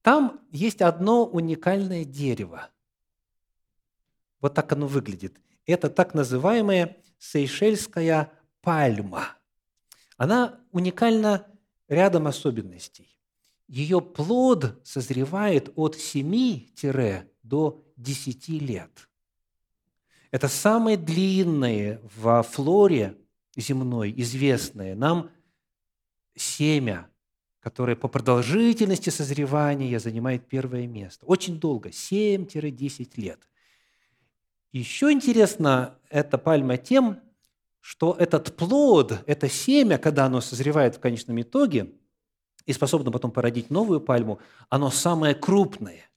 Там 0.00 0.40
есть 0.50 0.80
одно 0.80 1.26
уникальное 1.26 2.06
дерево. 2.06 2.70
Вот 4.40 4.54
так 4.54 4.72
оно 4.72 4.86
выглядит. 4.86 5.38
Это 5.66 5.90
так 5.90 6.14
называемая 6.14 6.96
сейшельская 7.18 8.32
пальма. 8.62 9.36
Она 10.16 10.60
уникальна 10.72 11.46
рядом 11.88 12.26
особенностей. 12.26 13.18
Ее 13.66 14.00
плод 14.00 14.80
созревает 14.82 15.70
от 15.76 15.96
7 15.96 16.68
до 17.42 17.84
10 17.96 18.48
лет. 18.48 19.10
Это 20.30 20.48
самое 20.48 20.96
длинное 20.96 22.00
во 22.16 22.42
флоре 22.42 23.18
земной, 23.56 24.14
известное 24.16 24.94
нам 24.94 25.30
семя 26.34 27.10
которое 27.68 27.96
по 27.96 28.08
продолжительности 28.08 29.10
созревания 29.10 29.98
занимает 29.98 30.48
первое 30.48 30.86
место. 30.86 31.26
Очень 31.26 31.60
долго, 31.60 31.90
7-10 31.90 33.10
лет. 33.16 33.40
Еще 34.72 35.12
интересно 35.12 35.98
эта 36.08 36.38
пальма 36.38 36.78
тем, 36.78 37.20
что 37.80 38.16
этот 38.18 38.56
плод, 38.56 39.22
это 39.26 39.50
семя, 39.50 39.98
когда 39.98 40.24
оно 40.24 40.40
созревает 40.40 40.96
в 40.96 41.00
конечном 41.00 41.42
итоге 41.42 41.92
и 42.64 42.72
способно 42.72 43.12
потом 43.12 43.32
породить 43.32 43.68
новую 43.68 44.00
пальму, 44.00 44.38
оно 44.70 44.90
самое 44.90 45.34
крупное. 45.34 46.08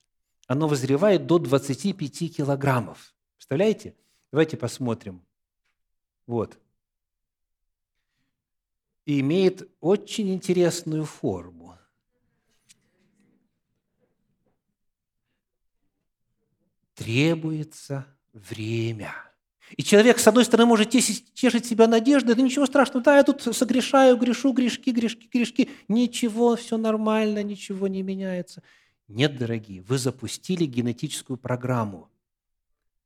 Оно 0.47 0.69
вызревает 0.69 1.27
до 1.27 1.37
25 1.37 2.33
килограммов. 2.33 3.13
Представляете? 3.35 3.97
Давайте 4.31 4.55
посмотрим. 4.55 5.21
Вот 6.27 6.57
и 9.05 9.19
имеет 9.19 9.69
очень 9.79 10.33
интересную 10.33 11.05
форму. 11.05 11.77
Требуется 16.93 18.05
время. 18.31 19.13
И 19.77 19.83
человек, 19.83 20.19
с 20.19 20.27
одной 20.27 20.45
стороны, 20.45 20.67
может 20.67 20.89
тешить 20.89 21.65
себя 21.65 21.87
надеждой, 21.87 22.35
да 22.35 22.41
ничего 22.41 22.65
страшного, 22.65 23.03
да, 23.03 23.17
я 23.17 23.23
тут 23.23 23.41
согрешаю, 23.55 24.17
грешу, 24.17 24.51
грешки, 24.51 24.91
грешки, 24.91 25.29
грешки. 25.31 25.69
Ничего, 25.87 26.55
все 26.57 26.77
нормально, 26.77 27.41
ничего 27.41 27.87
не 27.87 28.03
меняется. 28.03 28.61
Нет, 29.07 29.37
дорогие, 29.37 29.81
вы 29.81 29.97
запустили 29.97 30.65
генетическую 30.65 31.37
программу. 31.37 32.09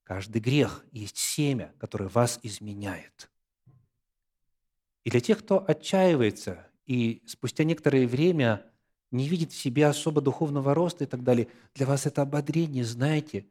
Каждый 0.04 0.42
грех 0.42 0.86
есть 0.92 1.18
семя, 1.18 1.74
которое 1.78 2.10
вас 2.10 2.40
изменяет. 2.44 3.30
И 5.06 5.12
для 5.12 5.22
тех, 5.22 5.40
кто 5.40 5.64
отчаивается 5.66 6.68
и 6.88 7.22
спустя 7.28 7.64
некоторое 7.64 8.08
время 8.08 8.66
не 9.12 9.30
видит 9.30 9.54
в 9.54 9.56
себе 9.56 9.86
особо 9.86 10.20
духовного 10.20 10.74
роста 10.74 11.04
и 11.04 11.08
так 11.08 11.24
далее, 11.24 11.48
для 11.76 11.86
вас 11.86 12.08
это 12.08 12.24
ободрение. 12.24 12.84
Знаете, 12.84 13.46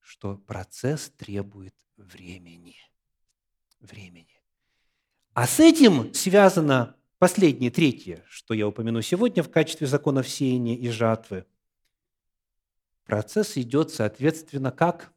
что 0.00 0.36
процесс 0.36 1.10
требует 1.10 1.74
времени. 1.96 2.76
Времени. 3.80 4.40
А 5.34 5.48
с 5.48 5.58
этим 5.58 6.14
связано 6.14 6.96
последнее, 7.18 7.72
третье, 7.72 8.24
что 8.28 8.54
я 8.54 8.68
упомяну 8.68 9.02
сегодня 9.02 9.42
в 9.42 9.50
качестве 9.50 9.88
законов 9.88 10.28
сеяния 10.28 10.76
и 10.76 10.88
жатвы. 10.88 11.46
Процесс 13.04 13.56
идет, 13.56 13.90
соответственно, 13.90 14.70
как? 14.70 15.12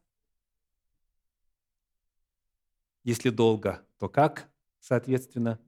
Если 3.04 3.30
долго, 3.30 3.86
то 4.00 4.10
как, 4.10 4.50
соответственно? 4.80 5.60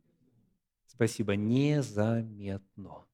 Спасибо, 0.85 1.35
незаметно. 1.35 3.05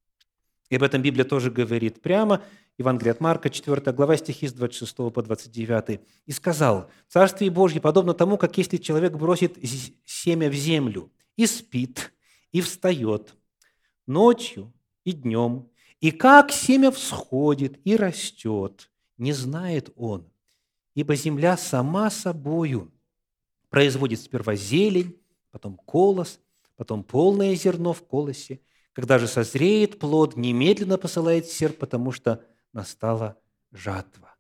И 0.69 0.75
об 0.75 0.83
этом 0.83 1.01
Библия 1.01 1.23
тоже 1.23 1.51
говорит 1.51 2.01
прямо. 2.01 2.43
Евангелие 2.77 3.12
от 3.12 3.21
Марка, 3.21 3.49
4 3.49 3.91
глава, 3.93 4.17
стихи 4.17 4.47
с 4.47 4.53
26 4.53 4.95
по 4.95 5.23
29. 5.23 6.01
«И 6.25 6.31
сказал, 6.31 6.91
Царствие 7.07 7.49
Божье 7.49 7.81
подобно 7.81 8.13
тому, 8.13 8.38
как 8.38 8.57
если 8.57 8.77
человек 8.77 9.13
бросит 9.13 9.57
семя 10.05 10.49
в 10.49 10.53
землю, 10.53 11.12
и 11.36 11.47
спит, 11.47 12.13
и 12.51 12.62
встает 12.62 13.36
ночью 14.05 14.73
и 15.03 15.12
днем, 15.12 15.69
и 16.01 16.12
как 16.12 16.51
семя 16.51 16.91
всходит 16.91 17.79
и 17.86 17.95
растет, 17.95 18.91
не 19.17 19.33
знает 19.33 19.91
он, 19.95 20.29
ибо 20.93 21.15
земля 21.15 21.57
сама 21.57 22.10
собою 22.10 22.91
производит 23.69 24.21
сперва 24.21 24.55
зелень, 24.55 25.17
потом 25.51 25.77
колос, 25.77 26.39
потом 26.75 27.03
полное 27.03 27.55
зерно 27.55 27.93
в 27.93 28.05
колосе, 28.05 28.62
когда 28.93 29.19
же 29.19 29.27
созреет 29.27 29.99
плод, 29.99 30.36
немедленно 30.36 30.97
посылает 30.97 31.45
серп, 31.47 31.77
потому 31.77 32.12
что 32.12 32.43
настала 32.73 33.38
жатва. 33.71 34.36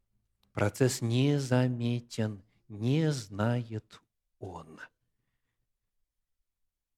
Процесс 0.51 1.01
незаметен, 1.01 2.43
не 2.67 3.11
знает 3.11 4.01
он. 4.39 4.79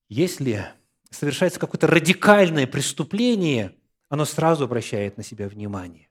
Если 0.08 0.66
совершается 1.10 1.60
какое-то 1.60 1.88
радикальное 1.88 2.66
преступление, 2.66 3.76
оно 4.08 4.26
сразу 4.26 4.64
обращает 4.64 5.18
на 5.18 5.24
себя 5.24 5.48
внимание. 5.48 6.10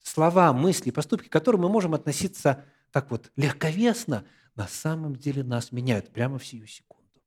слова, 0.00 0.52
мысли, 0.52 0.90
поступки, 0.90 1.28
к 1.28 1.32
которым 1.32 1.62
мы 1.62 1.68
можем 1.68 1.94
относиться 1.94 2.64
так 2.90 3.10
вот 3.10 3.32
легковесно, 3.36 4.24
на 4.54 4.68
самом 4.68 5.16
деле 5.16 5.42
нас 5.42 5.72
меняют 5.72 6.12
прямо 6.12 6.38
в 6.38 6.46
сию 6.46 6.66
секунду. 6.66 7.22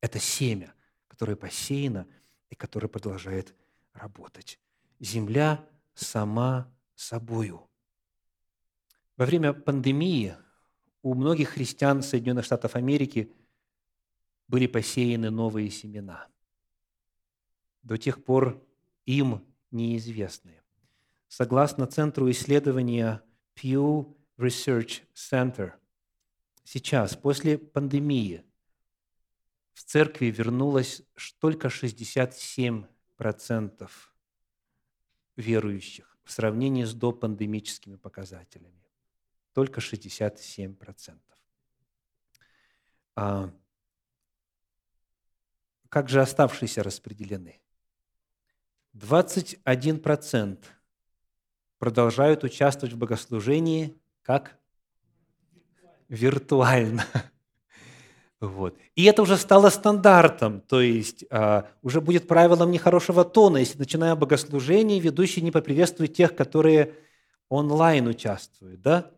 Это 0.00 0.18
семя, 0.18 0.74
которое 1.06 1.36
посеяно 1.36 2.08
и 2.50 2.54
которое 2.54 2.88
продолжает 2.88 3.54
работать. 3.92 4.58
Земля 4.98 5.64
сама 5.94 6.70
собою. 6.94 7.68
Во 9.16 9.26
время 9.26 9.52
пандемии 9.52 10.36
у 11.02 11.14
многих 11.14 11.50
христиан 11.50 12.02
Соединенных 12.02 12.44
Штатов 12.44 12.76
Америки 12.76 13.32
были 14.48 14.66
посеяны 14.66 15.30
новые 15.30 15.70
семена– 15.70 16.26
до 17.82 17.98
тех 17.98 18.24
пор 18.24 18.64
им 19.06 19.44
неизвестны. 19.70 20.60
Согласно 21.28 21.86
Центру 21.86 22.28
исследования 22.30 23.22
Pew 23.54 24.16
Research 24.38 25.02
Center, 25.14 25.72
сейчас, 26.64 27.16
после 27.16 27.58
пандемии, 27.58 28.44
в 29.72 29.84
церкви 29.84 30.26
вернулось 30.26 31.02
только 31.38 31.68
67% 31.68 33.90
верующих 35.36 36.18
в 36.24 36.30
сравнении 36.30 36.84
с 36.84 36.94
допандемическими 36.94 37.96
показателями. 37.96 38.81
Только 39.52 39.80
67%. 39.80 41.18
А 43.14 43.52
как 45.88 46.08
же 46.08 46.22
оставшиеся 46.22 46.82
распределены? 46.82 47.60
21% 48.94 50.58
продолжают 51.78 52.44
участвовать 52.44 52.94
в 52.94 52.98
богослужении 52.98 53.94
как 54.22 54.56
виртуально. 56.08 57.04
Вот. 58.40 58.76
И 58.96 59.04
это 59.04 59.22
уже 59.22 59.36
стало 59.36 59.70
стандартом, 59.70 60.62
то 60.62 60.80
есть 60.80 61.24
а, 61.30 61.68
уже 61.80 62.00
будет 62.00 62.26
правилом 62.26 62.72
нехорошего 62.72 63.24
тона, 63.24 63.58
если, 63.58 63.78
начиная 63.78 64.16
богослужение, 64.16 64.98
ведущий 64.98 65.42
не 65.42 65.52
поприветствует 65.52 66.14
тех, 66.14 66.34
которые 66.34 66.94
онлайн 67.48 68.08
участвуют, 68.08 68.80
да? 68.80 69.12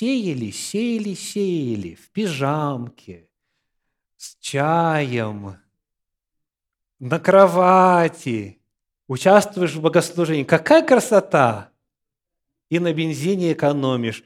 Сеяли, 0.00 0.50
сеяли, 0.50 1.12
сеяли 1.12 1.94
в 1.94 2.08
пижамке, 2.08 3.28
с 4.16 4.34
чаем, 4.40 5.58
на 6.98 7.18
кровати, 7.18 8.62
участвуешь 9.08 9.74
в 9.74 9.82
богослужении. 9.82 10.44
Какая 10.44 10.86
красота! 10.86 11.72
И 12.70 12.78
на 12.78 12.94
бензине 12.94 13.52
экономишь, 13.52 14.24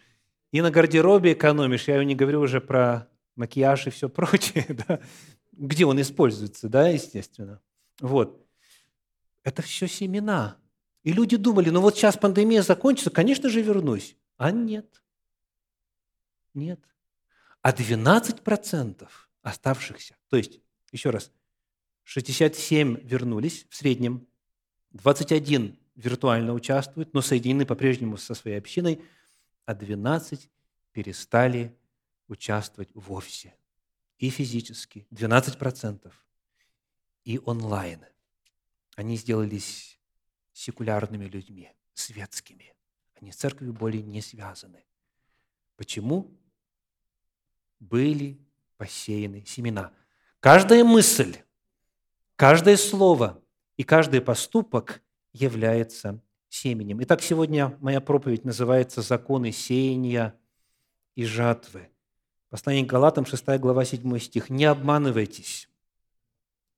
и 0.53 0.63
на 0.63 0.71
гардеробе 0.71 1.33
экономишь. 1.33 1.89
Я 1.89 2.05
не 2.05 2.15
говорю 2.15 2.43
уже 2.43 2.61
про 2.61 3.09
макияж 3.35 3.89
и 3.89 3.91
все 3.91 4.09
прочее, 4.09 4.67
да? 4.87 5.01
где 5.51 5.87
он 5.87 6.01
используется, 6.01 6.69
да, 6.69 6.87
естественно. 6.87 7.61
Вот. 8.01 8.47
Это 9.43 9.61
все 9.61 9.89
семена. 9.89 10.57
И 11.03 11.13
люди 11.13 11.37
думали, 11.37 11.71
ну 11.71 11.81
вот 11.81 11.97
сейчас 11.97 12.17
пандемия 12.17 12.63
закончится, 12.63 13.11
конечно 13.11 13.49
же 13.49 13.61
вернусь. 13.61 14.17
А 14.37 14.53
нет. 14.53 15.01
Нет. 16.55 16.81
А 17.63 17.73
12% 17.73 19.09
оставшихся, 19.43 20.17
то 20.29 20.37
есть, 20.37 20.61
еще 20.93 21.11
раз, 21.11 21.33
67 22.05 23.01
вернулись 23.03 23.67
в 23.69 23.77
среднем, 23.77 24.27
21 24.93 25.79
виртуально 25.95 26.53
участвуют, 26.53 27.15
но 27.15 27.23
соединены 27.23 27.67
по-прежнему 27.67 28.17
со 28.17 28.35
своей 28.35 28.59
общиной, 28.59 29.03
а 29.65 29.75
12 29.75 30.51
перестали 30.93 31.77
участвовать 32.29 32.91
вовсе. 32.95 33.55
И 34.19 34.31
физически, 34.31 35.07
12%, 35.11 36.13
и 37.25 37.41
онлайн. 37.45 38.05
Они 38.97 39.17
сделались 39.17 39.99
секулярными 40.53 41.25
людьми, 41.25 41.73
светскими. 41.95 42.75
Они 43.21 43.33
с 43.33 43.37
церковью 43.37 43.73
более 43.73 44.03
не 44.03 44.21
связаны. 44.21 44.85
Почему? 45.77 46.31
Были 47.81 48.41
посеяны 48.77 49.45
семена. 49.47 49.93
Каждая 50.41 50.85
мысль, 50.85 51.37
Каждое 52.37 52.77
слово 52.77 53.41
и 53.77 53.85
каждый 53.85 54.21
поступок 54.21 55.03
является 55.33 56.21
семенем. 56.49 57.01
Итак, 57.03 57.23
сегодня 57.23 57.77
моя 57.81 58.01
проповедь 58.01 58.45
называется 58.45 59.03
«Законы 59.03 59.53
сеяния 59.53 60.35
и 61.15 61.25
жатвы». 61.25 61.91
Послание 62.51 62.85
к 62.85 62.89
Галатам, 62.89 63.25
6 63.25 63.59
глава, 63.61 63.85
7 63.85 64.19
стих. 64.19 64.51
«Не 64.51 64.65
обманывайтесь, 64.65 65.69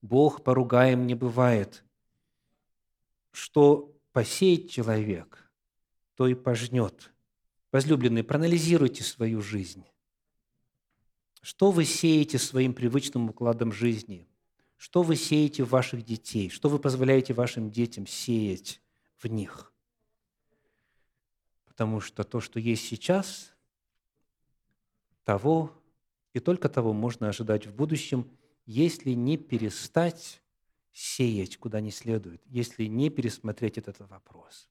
Бог 0.02 0.44
поругаем 0.44 1.06
не 1.06 1.14
бывает, 1.14 1.84
что 3.32 3.94
посеет 4.12 4.70
человек, 4.70 5.50
то 6.16 6.26
и 6.26 6.34
пожнет. 6.34 7.12
Возлюбленные, 7.72 8.24
проанализируйте 8.24 9.04
свою 9.04 9.40
жизнь. 9.40 9.84
Что 11.46 11.70
вы 11.70 11.84
сеете 11.84 12.40
своим 12.40 12.74
привычным 12.74 13.30
укладом 13.30 13.70
жизни? 13.70 14.26
Что 14.76 15.04
вы 15.04 15.14
сеете 15.14 15.62
в 15.62 15.68
ваших 15.68 16.04
детей? 16.04 16.48
Что 16.48 16.68
вы 16.68 16.80
позволяете 16.80 17.34
вашим 17.34 17.70
детям 17.70 18.04
сеять 18.04 18.80
в 19.16 19.28
них? 19.28 19.72
Потому 21.64 22.00
что 22.00 22.24
то, 22.24 22.40
что 22.40 22.58
есть 22.58 22.84
сейчас, 22.88 23.54
того 25.22 25.70
и 26.32 26.40
только 26.40 26.68
того 26.68 26.92
можно 26.92 27.28
ожидать 27.28 27.68
в 27.68 27.72
будущем, 27.76 28.28
если 28.64 29.10
не 29.12 29.36
перестать 29.36 30.42
сеять 30.90 31.58
куда 31.58 31.80
не 31.80 31.92
следует, 31.92 32.42
если 32.46 32.86
не 32.86 33.08
пересмотреть 33.08 33.78
этот 33.78 34.00
вопрос. 34.00 34.68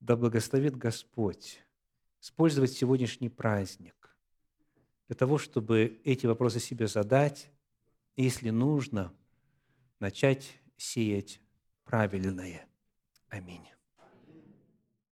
Да 0.00 0.16
благословит 0.16 0.76
Господь 0.78 1.60
использовать 2.22 2.72
сегодняшний 2.72 3.28
праздник 3.28 4.01
для 5.12 5.18
того, 5.18 5.36
чтобы 5.36 6.00
эти 6.04 6.24
вопросы 6.24 6.58
себе 6.58 6.86
задать, 6.86 7.50
если 8.16 8.48
нужно, 8.48 9.12
начать 10.00 10.58
сеять 10.78 11.38
правильное. 11.84 12.66
Аминь. 13.28 13.68